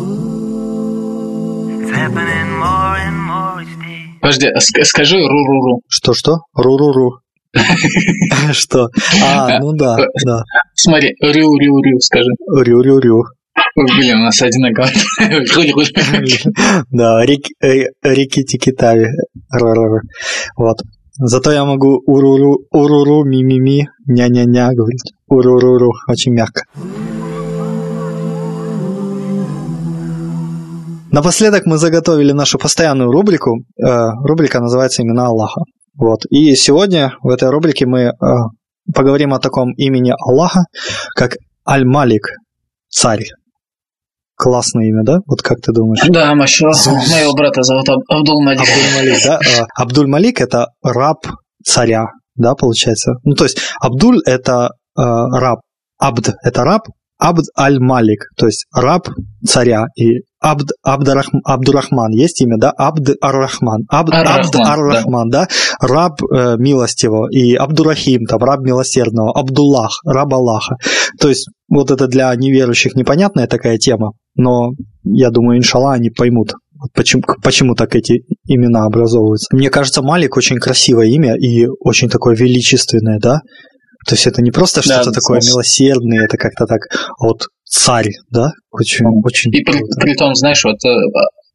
Подожди, 4.21 4.47
а 4.47 4.59
скажи 4.59 5.17
ру-ру-ру. 5.17 5.81
Что-что? 5.87 6.37
Ру-ру-ру. 6.55 7.19
Что? 8.51 8.87
А, 9.23 9.59
ну 9.59 9.73
да, 9.73 9.97
да. 10.25 10.43
Смотри, 10.73 11.15
рю-рю-рю 11.21 11.99
скажи. 11.99 12.29
Рю-рю-рю. 12.51 13.23
Блин, 13.75 14.19
у 14.19 14.23
нас 14.23 14.41
одинаково. 14.41 14.87
Да, 16.91 17.25
рики-тики-тави. 17.25 19.07
Вот. 20.57 20.77
Зато 21.17 21.51
я 21.51 21.63
могу 21.63 22.01
уруру, 22.05 22.59
уруру, 22.71 23.23
ми-ми-ми, 23.23 23.87
ня-ня-ня 24.05 24.71
говорить. 24.73 25.13
Уруруру, 25.27 25.91
очень 26.09 26.33
мягко. 26.33 26.63
Напоследок 31.11 31.65
мы 31.65 31.77
заготовили 31.77 32.33
нашу 32.33 32.57
постоянную 32.57 33.09
рубрику. 33.09 33.59
Э, 33.81 34.09
рубрика 34.27 34.59
называется 34.59 35.01
«Имена 35.01 35.27
Аллаха». 35.27 35.61
Вот. 35.97 36.25
И 36.29 36.55
сегодня 36.55 37.13
в 37.21 37.29
этой 37.29 37.49
рубрике 37.49 37.85
мы 37.85 38.01
э, 38.01 38.11
поговорим 38.93 39.33
о 39.33 39.39
таком 39.39 39.73
имени 39.73 40.13
Аллаха, 40.17 40.65
как 41.15 41.37
Аль-Малик, 41.67 42.27
царь. 42.89 43.25
Классное 44.35 44.87
имя, 44.87 45.03
да? 45.03 45.19
Вот 45.25 45.41
как 45.41 45.61
ты 45.61 45.71
думаешь? 45.71 46.01
Да, 46.09 46.35
Маша. 46.35 46.65
Моего 46.85 47.33
брата 47.33 47.63
зовут 47.63 47.87
Абдул-Малик. 48.09 48.61
Абдул-Малик, 48.61 49.23
да? 49.23 49.39
Э, 49.39 49.65
Абдуль-Малик– 49.81 50.39
это 50.41 50.67
раб 50.83 51.25
царя, 51.63 52.07
да, 52.35 52.53
получается? 52.55 53.13
Ну, 53.23 53.33
то 53.33 53.45
есть 53.45 53.59
Абдуль– 53.79 54.19
это 54.25 54.71
раб, 54.95 55.59
Абд– 55.97 56.35
это 56.43 56.63
раб, 56.63 56.83
Абд 57.17 57.45
аль-Малик, 57.57 58.25
то 58.37 58.45
есть 58.45 58.65
раб 58.73 59.07
царя, 59.45 59.85
и 59.95 60.19
Абд, 60.41 60.71
Абдарах, 60.83 61.29
Абдурахман, 61.43 62.11
есть 62.11 62.41
имя, 62.41 62.57
да? 62.59 62.69
Абд 62.69 63.15
ар-Рахман. 63.19 63.85
Абд, 63.89 64.13
Абд 64.13 64.55
ар-Рахман, 64.55 65.29
да? 65.29 65.47
да? 65.79 65.87
Раб 65.87 66.21
э, 66.21 66.57
милостивого. 66.57 67.29
И 67.31 67.55
Абдурахим, 67.55 68.25
там, 68.25 68.43
раб 68.43 68.59
милосердного. 68.59 69.31
Абдуллах, 69.31 70.01
раб 70.05 70.31
Аллаха. 70.33 70.75
То 71.19 71.29
есть, 71.29 71.49
вот 71.67 71.89
это 71.89 72.07
для 72.07 72.35
неверующих 72.35 72.93
непонятная 72.95 73.47
такая 73.47 73.77
тема, 73.77 74.11
но 74.35 74.73
я 75.03 75.31
думаю, 75.31 75.57
иншалла, 75.57 75.93
они 75.93 76.11
поймут, 76.11 76.53
почему, 76.93 77.23
почему 77.41 77.73
так 77.73 77.95
эти 77.95 78.23
имена 78.45 78.85
образовываются. 78.85 79.47
Мне 79.55 79.69
кажется, 79.69 80.03
Малик 80.03 80.37
очень 80.37 80.57
красивое 80.57 81.07
имя 81.07 81.35
и 81.35 81.65
очень 81.79 82.09
такое 82.09 82.35
величественное, 82.35 83.19
да? 83.19 83.39
То 84.05 84.15
есть 84.15 84.27
это 84.27 84.41
не 84.41 84.51
просто 84.51 84.81
что-то 84.81 85.05
да, 85.05 85.11
такое 85.11 85.41
смысл. 85.41 85.57
милосердное, 85.57 86.25
это 86.25 86.37
как-то 86.37 86.65
так 86.65 86.81
вот 87.19 87.47
царь, 87.63 88.11
да? 88.29 88.51
Очень, 88.71 89.05
очень 89.23 89.53
и 89.53 89.63
при, 89.63 89.81
при 89.99 90.13
том, 90.13 90.35
знаешь, 90.35 90.63
вот 90.63 90.77
э, 90.85 90.95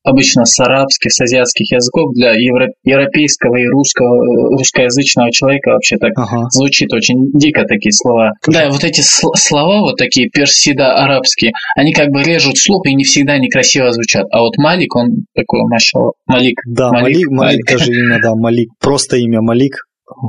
обычно 0.02 0.44
с 0.44 0.58
арабских, 0.60 1.12
с 1.12 1.20
азиатских 1.20 1.72
языков 1.72 2.12
для 2.14 2.32
евро, 2.32 2.68
европейского 2.84 3.56
и 3.56 3.66
русского, 3.66 4.16
э, 4.16 4.56
русскоязычного 4.58 5.30
человека 5.30 5.70
вообще 5.70 5.96
так 5.96 6.12
ага. 6.16 6.48
звучит 6.50 6.92
очень 6.92 7.30
дико 7.32 7.64
такие 7.64 7.92
слова. 7.92 8.32
Да, 8.46 8.68
вот 8.70 8.84
эти 8.84 9.00
слова, 9.00 9.80
вот 9.80 9.96
такие 9.96 10.28
персидо-арабские, 10.28 11.52
они 11.76 11.92
как 11.92 12.08
бы 12.08 12.22
режут 12.22 12.58
слух 12.58 12.86
и 12.86 12.94
не 12.94 13.04
всегда 13.04 13.38
некрасиво 13.38 13.92
звучат. 13.92 14.26
А 14.30 14.40
вот 14.40 14.56
Малик, 14.56 14.94
он 14.96 15.24
такой, 15.34 15.60
машал, 15.68 16.14
Малик. 16.26 16.60
Да, 16.66 16.90
Малик, 16.90 17.28
Малик, 17.28 17.30
Малик 17.30 17.66
даже 17.66 17.92
имя, 17.92 18.18
да, 18.22 18.34
Малик. 18.34 18.70
Просто 18.80 19.16
имя 19.16 19.40
Малик 19.40 19.76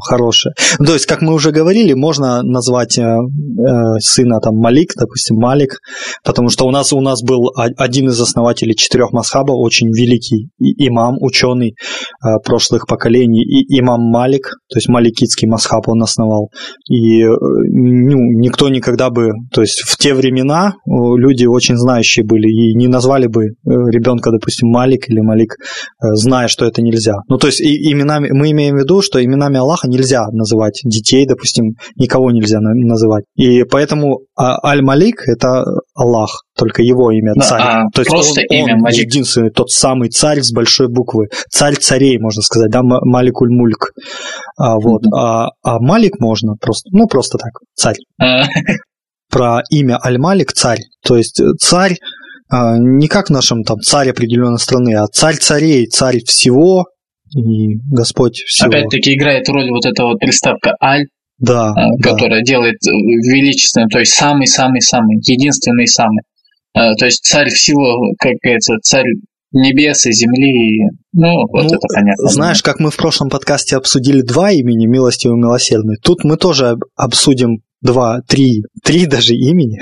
хорошее. 0.04 0.54
То 0.78 0.94
есть, 0.94 1.06
как 1.06 1.22
мы 1.22 1.34
уже 1.34 1.52
говорили, 1.52 1.94
можно 1.94 2.42
назвать 2.44 2.98
э, 2.98 3.04
э, 3.04 4.00
сына 4.00 4.40
там 4.40 4.56
Малик, 4.56 4.94
допустим, 4.98 5.38
Малик, 5.38 5.80
потому 6.24 6.50
что 6.50 6.66
у 6.66 6.72
нас 6.72 6.94
у 6.94 7.02
нас 7.02 7.24
был 7.24 7.52
один 7.56 8.10
из 8.10 8.20
основателей 8.20 8.76
четырех 8.76 9.12
масхабов, 9.12 9.56
очень 9.58 9.88
великий 9.88 10.50
имам, 10.60 11.18
ученый 11.20 11.70
э, 11.70 12.28
прошлых 12.44 12.88
поколений, 12.88 13.44
и 13.44 13.80
имам 13.80 14.02
Малик, 14.02 14.52
то 14.70 14.78
есть 14.78 14.88
маликитский 14.88 15.48
масхаб 15.48 15.88
он 15.88 16.04
основал. 16.04 16.50
И 16.90 17.22
э, 17.22 17.28
ну, 17.30 18.40
никто 18.40 18.70
никогда 18.70 19.10
бы, 19.10 19.32
то 19.54 19.62
есть 19.62 19.82
в 19.82 19.98
те 19.98 20.14
времена 20.14 20.74
люди 20.86 21.46
очень 21.46 21.78
знающие 21.78 22.26
были 22.26 22.48
и 22.48 22.76
не 22.76 22.88
назвали 22.88 23.28
бы 23.28 23.46
э, 23.46 23.50
ребенка, 23.66 24.32
допустим, 24.32 24.70
Малик 24.70 25.10
или 25.10 25.22
Малик, 25.22 25.56
э, 25.60 26.14
зная, 26.14 26.48
что 26.48 26.66
это 26.66 26.82
нельзя. 26.82 27.16
Ну, 27.28 27.38
то 27.38 27.48
есть 27.48 27.62
и, 27.62 27.92
именами, 27.92 28.30
мы 28.32 28.52
имеем 28.52 28.76
в 28.76 28.80
виду, 28.80 29.02
что 29.02 29.24
именами 29.24 29.58
Аллаха 29.58 29.71
Аллаха 29.72 29.88
нельзя 29.88 30.26
называть, 30.32 30.82
детей, 30.84 31.26
допустим, 31.26 31.76
никого 31.96 32.32
нельзя 32.32 32.60
называть. 32.60 33.24
И 33.36 33.64
поэтому 33.64 34.20
а, 34.36 34.58
Аль-Малик– 34.68 35.24
это 35.28 35.64
Аллах, 35.96 36.44
только 36.58 36.82
его 36.84 37.12
имя, 37.12 37.34
да, 37.36 37.42
царь. 37.42 37.62
А, 37.62 37.84
То 37.94 38.02
есть 38.02 38.12
просто 38.12 38.42
он, 38.50 38.56
имя 38.58 38.74
он 38.74 38.82
Малик. 38.82 39.00
единственный, 39.00 39.50
тот 39.50 39.70
самый 39.70 40.10
царь 40.10 40.42
с 40.42 40.52
большой 40.52 40.90
буквы. 40.90 41.28
Царь 41.50 41.76
царей, 41.76 42.20
можно 42.20 42.42
сказать, 42.42 42.70
да, 42.70 42.82
Маликуль-Мульк. 42.82 43.92
А, 44.58 44.76
вот. 44.76 45.04
Mm-hmm. 45.04 45.18
А, 45.18 45.48
а 45.64 45.80
Малик 45.80 46.20
можно 46.20 46.56
просто, 46.60 46.90
ну, 46.92 47.08
просто 47.08 47.38
так, 47.38 47.52
царь. 47.74 47.98
А. 48.22 48.44
Про 49.30 49.62
имя 49.70 49.98
Аль-Малик– 50.04 50.52
царь. 50.54 50.80
То 51.02 51.16
есть 51.16 51.42
царь 51.60 51.96
а, 52.52 52.78
не 52.78 53.08
как 53.08 53.28
в 53.28 53.32
нашем 53.32 53.64
там 53.64 53.80
царь 53.80 54.10
определенной 54.10 54.60
страны, 54.60 54.96
а 54.96 55.08
царь 55.08 55.38
царей, 55.38 55.88
царь 55.88 56.20
всего, 56.26 56.88
и 57.36 57.78
Господь 57.90 58.36
всего. 58.46 58.70
Опять-таки 58.70 59.16
играет 59.16 59.48
роль 59.50 59.70
вот 59.70 59.86
эта 59.86 60.04
вот 60.04 60.20
приставка 60.20 60.76
«аль», 60.82 61.08
да, 61.40 61.74
которая 62.02 62.42
да. 62.42 62.46
делает 62.46 62.76
э, 62.88 62.92
величественным, 62.92 63.90
то 63.90 64.00
есть 64.00 64.14
самый-самый-самый, 64.14 65.18
единственный 65.18 65.88
самый. 65.88 66.24
Э, 66.76 66.94
то 66.98 67.06
есть 67.06 67.24
царь 67.24 67.50
всего, 67.50 68.14
как 68.20 68.34
говорится, 68.44 68.76
царь 68.84 69.06
небес 69.52 70.06
и 70.06 70.12
земли. 70.12 70.90
Ну, 71.14 71.42
вот 71.52 71.64
ну, 71.64 71.68
это 71.68 71.88
понятно. 71.94 72.28
Знаешь, 72.28 72.62
как 72.62 72.80
мы 72.80 72.90
в 72.90 72.98
прошлом 72.98 73.30
подкасте 73.30 73.76
обсудили 73.76 74.22
два 74.22 74.52
имени, 74.52 74.86
милостивый 74.86 75.38
и 75.38 75.42
милосердный, 75.42 75.98
тут 76.02 76.24
мы 76.24 76.38
тоже 76.38 76.78
обсудим 76.96 77.62
два, 77.82 78.22
три, 78.28 78.64
три 78.84 79.06
даже 79.06 79.34
имени. 79.34 79.82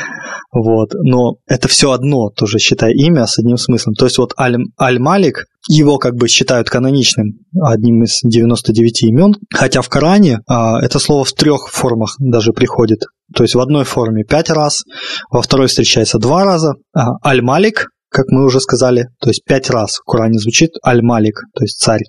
вот. 0.52 0.90
Но 0.94 1.36
это 1.46 1.68
все 1.68 1.92
одно, 1.92 2.30
тоже 2.30 2.58
считай, 2.58 2.92
имя 2.94 3.26
с 3.26 3.38
одним 3.38 3.56
смыслом. 3.56 3.94
То 3.94 4.06
есть 4.06 4.18
вот 4.18 4.32
Аль, 4.38 4.56
Аль-Малик, 4.80 5.46
его 5.68 5.98
как 5.98 6.14
бы 6.14 6.28
считают 6.28 6.70
каноничным, 6.70 7.38
одним 7.62 8.04
из 8.04 8.20
99 8.22 9.02
имен, 9.04 9.34
хотя 9.52 9.82
в 9.82 9.88
Коране 9.88 10.40
а, 10.48 10.80
это 10.82 10.98
слово 10.98 11.24
в 11.24 11.32
трех 11.32 11.68
формах 11.68 12.14
даже 12.18 12.52
приходит. 12.52 13.00
То 13.34 13.44
есть 13.44 13.54
в 13.54 13.60
одной 13.60 13.84
форме 13.84 14.24
пять 14.24 14.50
раз, 14.50 14.84
во 15.30 15.42
второй 15.42 15.66
встречается 15.66 16.18
два 16.18 16.44
раза. 16.44 16.74
А, 16.94 17.10
Аль-Малик, 17.24 17.88
как 18.10 18.26
мы 18.28 18.44
уже 18.44 18.60
сказали, 18.60 19.08
то 19.20 19.28
есть 19.28 19.44
пять 19.44 19.70
раз 19.70 19.96
в 19.96 20.04
Коране 20.04 20.38
звучит 20.38 20.70
Аль-Малик, 20.84 21.40
то 21.54 21.62
есть 21.62 21.78
царь. 21.78 22.02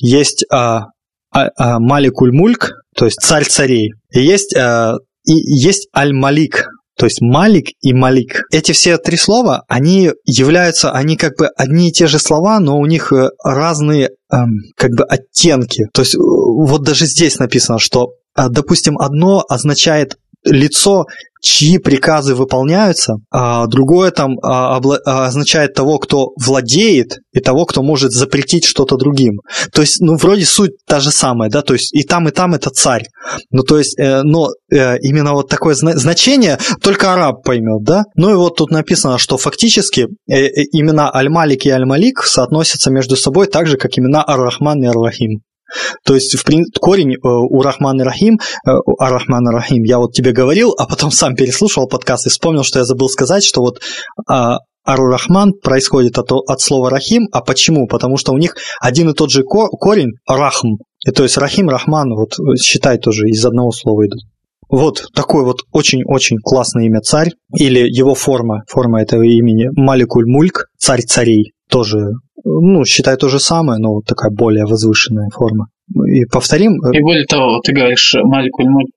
Есть 0.00 0.44
а, 0.52 0.86
а, 1.30 1.48
а, 1.56 1.78
Маликуль-Мульк, 1.78 2.70
то 2.98 3.04
есть 3.04 3.20
царь 3.20 3.44
царей. 3.44 3.92
И 4.10 4.20
есть, 4.20 4.54
а, 4.56 4.94
и 5.24 5.32
есть 5.32 5.88
Аль-Малик, 5.96 6.66
то 6.98 7.06
есть 7.06 7.20
Малик 7.20 7.68
и 7.80 7.94
Малик. 7.94 8.42
Эти 8.50 8.72
все 8.72 8.98
три 8.98 9.16
слова, 9.16 9.62
они 9.68 10.10
являются, 10.24 10.90
они 10.90 11.16
как 11.16 11.38
бы 11.38 11.46
одни 11.56 11.90
и 11.90 11.92
те 11.92 12.08
же 12.08 12.18
слова, 12.18 12.58
но 12.58 12.76
у 12.76 12.86
них 12.86 13.12
э, 13.12 13.30
разные 13.44 14.10
эм, 14.32 14.48
как 14.76 14.90
бы 14.90 15.04
оттенки. 15.04 15.86
То 15.94 16.02
есть 16.02 16.16
э, 16.16 16.18
вот 16.18 16.82
даже 16.82 17.06
здесь 17.06 17.38
написано, 17.38 17.78
что, 17.78 18.14
э, 18.36 18.48
допустим, 18.50 18.98
одно 18.98 19.44
означает 19.48 20.16
лицо 20.44 21.06
чьи 21.40 21.78
приказы 21.78 22.34
выполняются, 22.34 23.14
а 23.30 23.66
другое 23.66 24.10
там 24.10 24.38
а, 24.42 24.78
а, 24.78 25.26
означает 25.26 25.74
того, 25.74 25.98
кто 25.98 26.30
владеет, 26.36 27.18
и 27.32 27.40
того, 27.40 27.64
кто 27.64 27.82
может 27.82 28.12
запретить 28.12 28.64
что-то 28.64 28.96
другим. 28.96 29.40
То 29.72 29.82
есть, 29.82 30.00
ну, 30.00 30.16
вроде 30.16 30.44
суть 30.44 30.72
та 30.86 31.00
же 31.00 31.10
самая, 31.10 31.50
да, 31.50 31.62
то 31.62 31.74
есть 31.74 31.94
и 31.94 32.02
там, 32.02 32.28
и 32.28 32.32
там 32.32 32.54
это 32.54 32.70
царь. 32.70 33.04
Ну, 33.50 33.62
то 33.62 33.78
есть, 33.78 33.98
э, 33.98 34.22
но 34.22 34.48
э, 34.72 34.98
именно 35.00 35.32
вот 35.32 35.48
такое 35.48 35.74
зна- 35.74 35.96
значение 35.96 36.58
только 36.82 37.12
араб 37.12 37.44
поймет, 37.44 37.82
да. 37.82 38.04
Ну 38.16 38.30
и 38.30 38.34
вот 38.34 38.56
тут 38.56 38.70
написано, 38.70 39.18
что 39.18 39.38
фактически 39.38 40.08
э, 40.28 40.34
э, 40.34 40.50
имена 40.72 41.10
Аль-Малик 41.14 41.66
и 41.66 41.70
Аль-Малик 41.70 42.22
соотносятся 42.24 42.90
между 42.90 43.16
собой 43.16 43.46
так 43.46 43.66
же, 43.66 43.76
как 43.76 43.96
имена 43.96 44.24
Ар-Рахман 44.26 44.82
и 44.82 44.86
Ар-Рахим. 44.86 45.42
То 46.04 46.14
есть 46.14 46.36
в 46.36 46.44
корень 46.80 47.14
э, 47.14 47.18
у 47.22 47.62
Рахман 47.62 48.00
Рахим, 48.00 48.38
э, 48.66 48.70
Ар-Рахман 48.98 49.48
Рахим, 49.48 49.82
я 49.82 49.98
вот 49.98 50.12
тебе 50.12 50.32
говорил, 50.32 50.74
а 50.78 50.86
потом 50.86 51.10
сам 51.10 51.34
переслушал 51.34 51.86
подкаст 51.88 52.26
и 52.26 52.30
вспомнил, 52.30 52.64
что 52.64 52.78
я 52.78 52.84
забыл 52.84 53.08
сказать, 53.08 53.44
что 53.44 53.60
вот 53.60 53.80
а, 54.26 54.58
Ар-Рахман 54.86 55.52
происходит 55.52 56.18
от, 56.18 56.32
от 56.32 56.60
слова 56.60 56.90
Рахим. 56.90 57.28
А 57.32 57.42
почему? 57.42 57.86
Потому 57.86 58.16
что 58.16 58.32
у 58.32 58.38
них 58.38 58.56
один 58.80 59.10
и 59.10 59.14
тот 59.14 59.30
же 59.30 59.42
корень 59.42 60.12
Рахм. 60.26 60.78
И 61.06 61.10
то 61.10 61.22
есть 61.22 61.36
Рахим, 61.36 61.68
Рахман, 61.68 62.14
вот 62.14 62.34
считай 62.58 62.98
тоже 62.98 63.28
из 63.28 63.44
одного 63.44 63.70
слова 63.70 64.06
идут. 64.06 64.20
Вот 64.70 65.06
такое 65.14 65.44
вот 65.44 65.60
очень-очень 65.72 66.38
классное 66.38 66.84
имя 66.86 67.00
царь, 67.00 67.30
или 67.56 67.80
его 67.80 68.14
форма, 68.14 68.64
форма 68.66 69.00
этого 69.00 69.22
имени 69.22 69.68
Маликуль 69.74 70.26
Мульк, 70.26 70.66
царь 70.78 71.02
царей, 71.02 71.52
тоже 71.70 72.10
ну, 72.44 72.84
считай 72.84 73.16
то 73.16 73.28
же 73.28 73.38
самое, 73.38 73.78
но 73.78 74.00
такая 74.00 74.30
более 74.30 74.64
возвышенная 74.64 75.28
форма. 75.30 75.66
И 76.06 76.26
повторим. 76.26 76.72
Э, 76.84 76.96
и 76.96 77.00
более 77.00 77.24
того, 77.24 77.60
ты 77.64 77.72
говоришь, 77.72 78.14
Маликуль 78.22 78.68
Мульт 78.68 78.90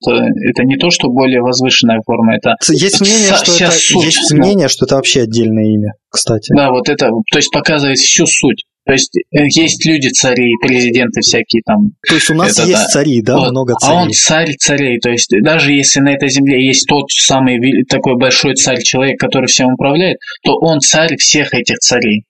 это 0.50 0.64
не 0.64 0.78
то, 0.78 0.90
что 0.90 1.08
более 1.10 1.42
возвышенная 1.42 2.02
форма, 2.06 2.36
это 2.36 2.56
есть 2.70 3.00
мнение, 3.02 3.34
что 3.36 3.52
это 3.54 3.72
суть, 3.72 4.06
есть 4.06 4.34
мнение, 4.34 4.68
что 4.68 4.86
это 4.86 4.96
вообще 4.96 5.22
отдельное 5.22 5.74
имя, 5.74 5.94
кстати. 6.10 6.54
Да, 6.54 6.70
вот 6.72 6.90
это, 6.90 7.10
то 7.32 7.38
есть 7.38 7.52
показывает 7.52 7.98
всю 7.98 8.26
суть. 8.26 8.66
То 8.86 8.94
есть 8.94 9.16
э, 9.16 9.44
есть 9.56 9.86
люди 9.86 10.10
цари, 10.10 10.52
президенты 10.62 11.22
всякие 11.22 11.62
там. 11.66 11.92
То 12.08 12.16
есть 12.16 12.30
у 12.32 12.34
нас 12.34 12.58
это, 12.58 12.68
есть 12.68 12.82
да. 12.82 12.88
цари, 12.88 13.22
да, 13.22 13.38
вот. 13.38 13.52
много 13.52 13.76
царей. 13.76 13.96
А 13.96 14.02
он 14.02 14.10
царь 14.12 14.56
царей. 14.58 15.00
То 15.00 15.12
есть 15.12 15.32
даже 15.44 15.72
если 15.72 16.00
на 16.00 16.14
этой 16.14 16.30
земле 16.30 16.66
есть 16.66 16.88
тот 16.88 17.06
самый 17.10 17.60
такой 17.88 18.18
большой 18.18 18.56
царь 18.56 18.82
человек, 18.82 19.20
который 19.20 19.46
всем 19.46 19.74
управляет, 19.74 20.18
то 20.44 20.56
он 20.56 20.80
царь 20.80 21.16
всех 21.18 21.54
этих 21.54 21.78
царей. 21.78 22.26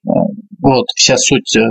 Вот 0.61 0.85
вся 0.95 1.17
суть 1.17 1.55
э, 1.57 1.61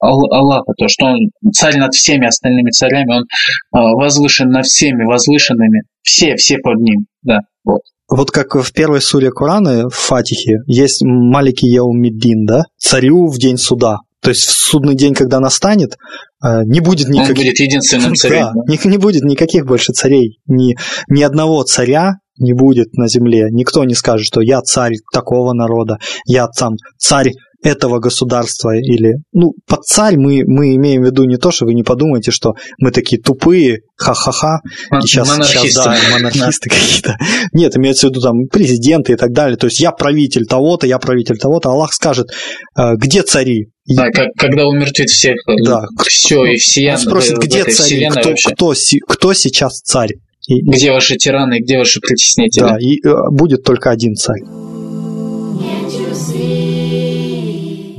Аллаха, 0.00 0.72
то, 0.78 0.88
что 0.88 1.06
он 1.06 1.30
царь 1.52 1.76
над 1.76 1.92
всеми 1.94 2.26
остальными 2.26 2.70
царями, 2.70 3.18
он 3.18 3.22
э, 3.22 3.94
возвышен 3.94 4.48
над 4.48 4.64
всеми 4.64 5.04
возвышенными, 5.04 5.82
все, 6.02 6.36
все 6.36 6.58
под 6.58 6.80
ним, 6.80 7.06
да, 7.22 7.40
вот. 7.64 7.80
Вот 8.08 8.32
как 8.32 8.56
в 8.56 8.72
первой 8.72 9.00
суре 9.00 9.30
Корана, 9.30 9.88
в 9.88 9.94
Фатихе, 9.94 10.58
есть 10.66 11.02
Малики 11.04 11.66
Яумиддин, 11.66 12.44
да, 12.44 12.64
царю 12.76 13.28
в 13.28 13.38
день 13.38 13.56
суда. 13.56 13.98
То 14.22 14.30
есть 14.30 14.46
в 14.46 14.50
судный 14.50 14.94
день, 14.94 15.14
когда 15.14 15.40
настанет, 15.40 15.96
э, 16.44 16.62
не 16.64 16.80
будет 16.80 17.08
никаких... 17.08 17.36
Он 17.38 17.44
будет 17.44 17.60
единственным 17.60 18.14
царем. 18.16 18.52
Да, 18.54 18.62
не, 18.66 18.90
не 18.90 18.98
будет 18.98 19.22
никаких 19.22 19.64
больше 19.64 19.92
царей. 19.92 20.40
Ни, 20.46 20.76
ни 21.08 21.22
одного 21.22 21.62
царя 21.62 22.14
не 22.38 22.52
будет 22.52 22.94
на 22.94 23.08
земле. 23.08 23.48
Никто 23.50 23.84
не 23.84 23.94
скажет, 23.94 24.26
что 24.26 24.40
я 24.40 24.60
царь 24.60 24.94
такого 25.12 25.52
народа, 25.52 25.98
я 26.26 26.48
там 26.48 26.74
царь 26.98 27.32
этого 27.62 27.98
государства 27.98 28.76
или... 28.76 29.14
Ну, 29.32 29.52
под 29.66 29.84
царь 29.84 30.16
мы, 30.16 30.42
мы 30.46 30.74
имеем 30.76 31.02
в 31.02 31.06
виду 31.06 31.24
не 31.24 31.36
то, 31.36 31.50
что 31.50 31.66
вы 31.66 31.74
не 31.74 31.82
подумаете, 31.82 32.30
что 32.30 32.54
мы 32.78 32.90
такие 32.90 33.20
тупые, 33.20 33.80
ха-ха-ха, 33.96 34.60
и 34.92 35.06
сейчас, 35.06 35.28
сейчас 35.46 35.74
да, 35.74 35.96
монархисты 36.12 36.70
какие-то. 36.70 37.16
Нет, 37.52 37.76
имеется 37.76 38.06
в 38.06 38.10
виду 38.10 38.20
там 38.20 38.46
президенты 38.50 39.12
и 39.12 39.16
так 39.16 39.32
далее. 39.32 39.56
То 39.56 39.66
есть 39.66 39.80
я 39.80 39.92
правитель 39.92 40.46
того-то, 40.46 40.86
я 40.86 40.98
правитель 40.98 41.36
того-то. 41.36 41.70
Аллах 41.70 41.92
скажет, 41.92 42.28
«Э, 42.76 42.94
где 42.96 43.22
цари? 43.22 43.68
Да, 43.86 44.10
как, 44.10 44.28
когда 44.36 44.66
умертвит 44.66 45.10
всех, 45.10 45.36
да. 45.64 45.84
все 46.06 46.44
и 46.44 46.56
все. 46.56 46.92
Он 46.92 46.98
спросит, 46.98 47.38
где 47.38 47.64
цари, 47.64 48.08
кто, 48.08 48.34
кто, 48.52 48.74
кто 49.06 49.34
сейчас 49.34 49.80
царь? 49.80 50.10
И, 50.48 50.62
где 50.62 50.90
ваши 50.92 51.16
тираны, 51.16 51.60
где 51.60 51.78
ваши 51.78 52.00
притеснители? 52.00 52.62
Да, 52.62 52.76
и 52.80 52.96
э, 53.04 53.12
будет 53.30 53.62
только 53.62 53.90
один 53.90 54.14
царь. 54.14 54.40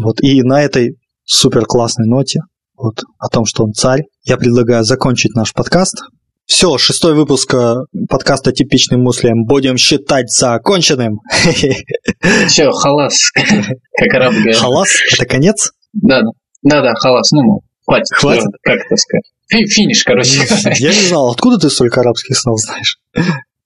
Вот, 0.04 0.22
и 0.22 0.42
на 0.42 0.62
этой 0.62 0.98
супер 1.24 1.66
классной 1.66 2.08
ноте, 2.08 2.42
вот, 2.76 3.04
о 3.20 3.28
том, 3.30 3.46
что 3.46 3.64
он 3.64 3.74
царь, 3.74 4.04
я 4.24 4.38
предлагаю 4.38 4.84
закончить 4.84 5.36
наш 5.36 5.54
подкаст. 5.54 6.02
Все, 6.46 6.78
шестой 6.78 7.14
выпуск 7.14 7.54
э, 7.54 7.76
подкаста 8.10 8.52
«Типичный 8.52 8.98
муслим» 8.98 9.46
будем 9.46 9.78
считать 9.78 10.30
законченным. 10.32 11.20
Все, 12.48 12.72
халас, 12.72 13.32
как 13.32 14.14
араб 14.14 14.34
говорит. 14.34 14.56
Халас? 14.56 14.90
Это 15.14 15.26
конец? 15.26 15.72
Да, 15.94 16.22
да, 16.64 16.82
да, 16.82 16.94
халас, 16.96 17.32
ну, 17.32 17.62
хватит. 17.86 18.16
Хватит? 18.16 18.50
Как 18.64 18.80
это 18.80 18.96
сказать? 18.98 19.70
Финиш, 19.70 20.04
короче. 20.04 20.42
Я 20.80 20.90
не 20.90 21.08
знал, 21.08 21.30
откуда 21.30 21.58
ты 21.58 21.70
столько 21.70 22.02
арабских 22.02 22.38
слов 22.38 22.60
знаешь? 22.60 22.98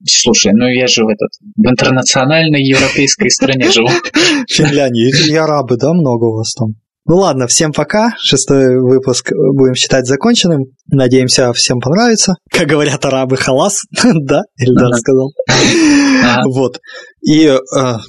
Слушай, 0.05 0.53
ну 0.53 0.67
я 0.67 0.87
же 0.87 1.03
в 1.03 1.07
этот 1.07 1.29
в 1.55 1.69
интернациональной 1.69 2.63
европейской 2.63 3.29
стране 3.29 3.71
живу. 3.71 3.89
Финляндии. 4.49 5.11
И 5.29 5.35
арабы, 5.35 5.77
да, 5.77 5.93
много 5.93 6.25
у 6.25 6.37
вас 6.37 6.53
там? 6.53 6.75
Ну 7.07 7.17
ладно, 7.17 7.45
всем 7.45 7.71
пока. 7.71 8.15
Шестой 8.19 8.81
выпуск 8.81 9.31
будем 9.31 9.75
считать 9.75 10.07
законченным. 10.07 10.65
Надеемся, 10.87 11.53
всем 11.53 11.79
понравится. 11.79 12.33
Как 12.49 12.67
говорят 12.67 13.05
арабы, 13.05 13.37
халас. 13.37 13.81
да, 14.03 14.41
Эльдар 14.57 14.93
сказал. 14.95 15.31
Вот. 16.45 16.79
И 17.21 17.45
э, 17.45 17.57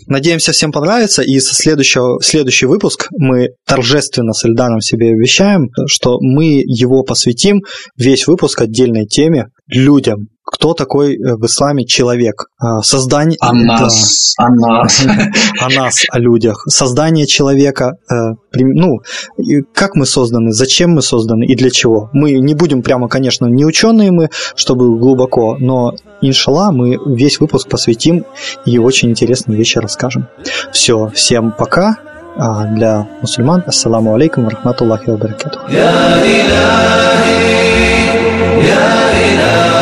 надеемся, 0.06 0.52
всем 0.52 0.72
понравится. 0.72 1.22
И 1.22 1.38
со 1.38 1.54
следующего, 1.54 2.18
следующий 2.22 2.64
выпуск 2.64 3.09
мы 3.18 3.48
торжественно 3.66 4.32
с 4.32 4.44
Эльдаром 4.46 4.80
себе 4.80 5.11
обещаем, 5.11 5.68
что 5.87 6.16
мы 6.20 6.62
его 6.64 7.02
посвятим 7.02 7.61
весь 7.96 8.26
выпуск 8.26 8.62
отдельной 8.62 9.04
теме 9.04 9.48
людям, 9.66 10.28
кто 10.46 10.74
такой 10.74 11.16
э, 11.16 11.35
в 11.35 11.44
исламе 11.44 11.85
человек. 11.85 12.46
А, 12.59 12.80
создание... 12.80 13.37
О 13.40 13.52
нас. 13.52 14.35
Да. 14.38 14.44
О 14.46 14.50
нас. 14.50 15.06
О 15.61 15.68
нас, 15.74 16.04
о 16.09 16.18
людях. 16.20 16.62
Создание 16.68 17.26
человека. 17.26 17.96
Э, 18.09 18.37
ну, 18.52 19.00
как 19.74 19.96
мы 19.96 20.06
созданы, 20.06 20.52
зачем 20.52 20.92
мы 20.92 21.02
созданы 21.02 21.44
и 21.44 21.56
для 21.56 21.70
чего. 21.70 22.11
Мы 22.12 22.38
не 22.38 22.54
будем 22.54 22.82
прямо, 22.82 23.09
конечно, 23.09 23.46
не 23.46 23.64
ученые 23.64 24.12
мы, 24.12 24.30
чтобы 24.54 24.96
глубоко, 24.98 25.56
но, 25.59 25.94
иншалла, 26.20 26.70
мы 26.70 26.96
весь 27.04 27.40
выпуск 27.40 27.68
посвятим 27.68 28.24
и 28.64 28.78
очень 28.78 29.11
интересные 29.11 29.59
вещи 29.59 29.78
расскажем. 29.78 30.28
Все, 30.72 31.11
всем 31.12 31.52
пока. 31.59 31.98
А 32.38 32.66
для 32.66 33.09
мусульман, 33.20 33.64
ассаламу 33.66 34.14
алейкум 34.14 34.48
рахматуллахи 34.48 35.11
ва 35.11 35.16
баракатух. 35.16 35.62
يا 38.59 39.16
إلهي 39.27 39.77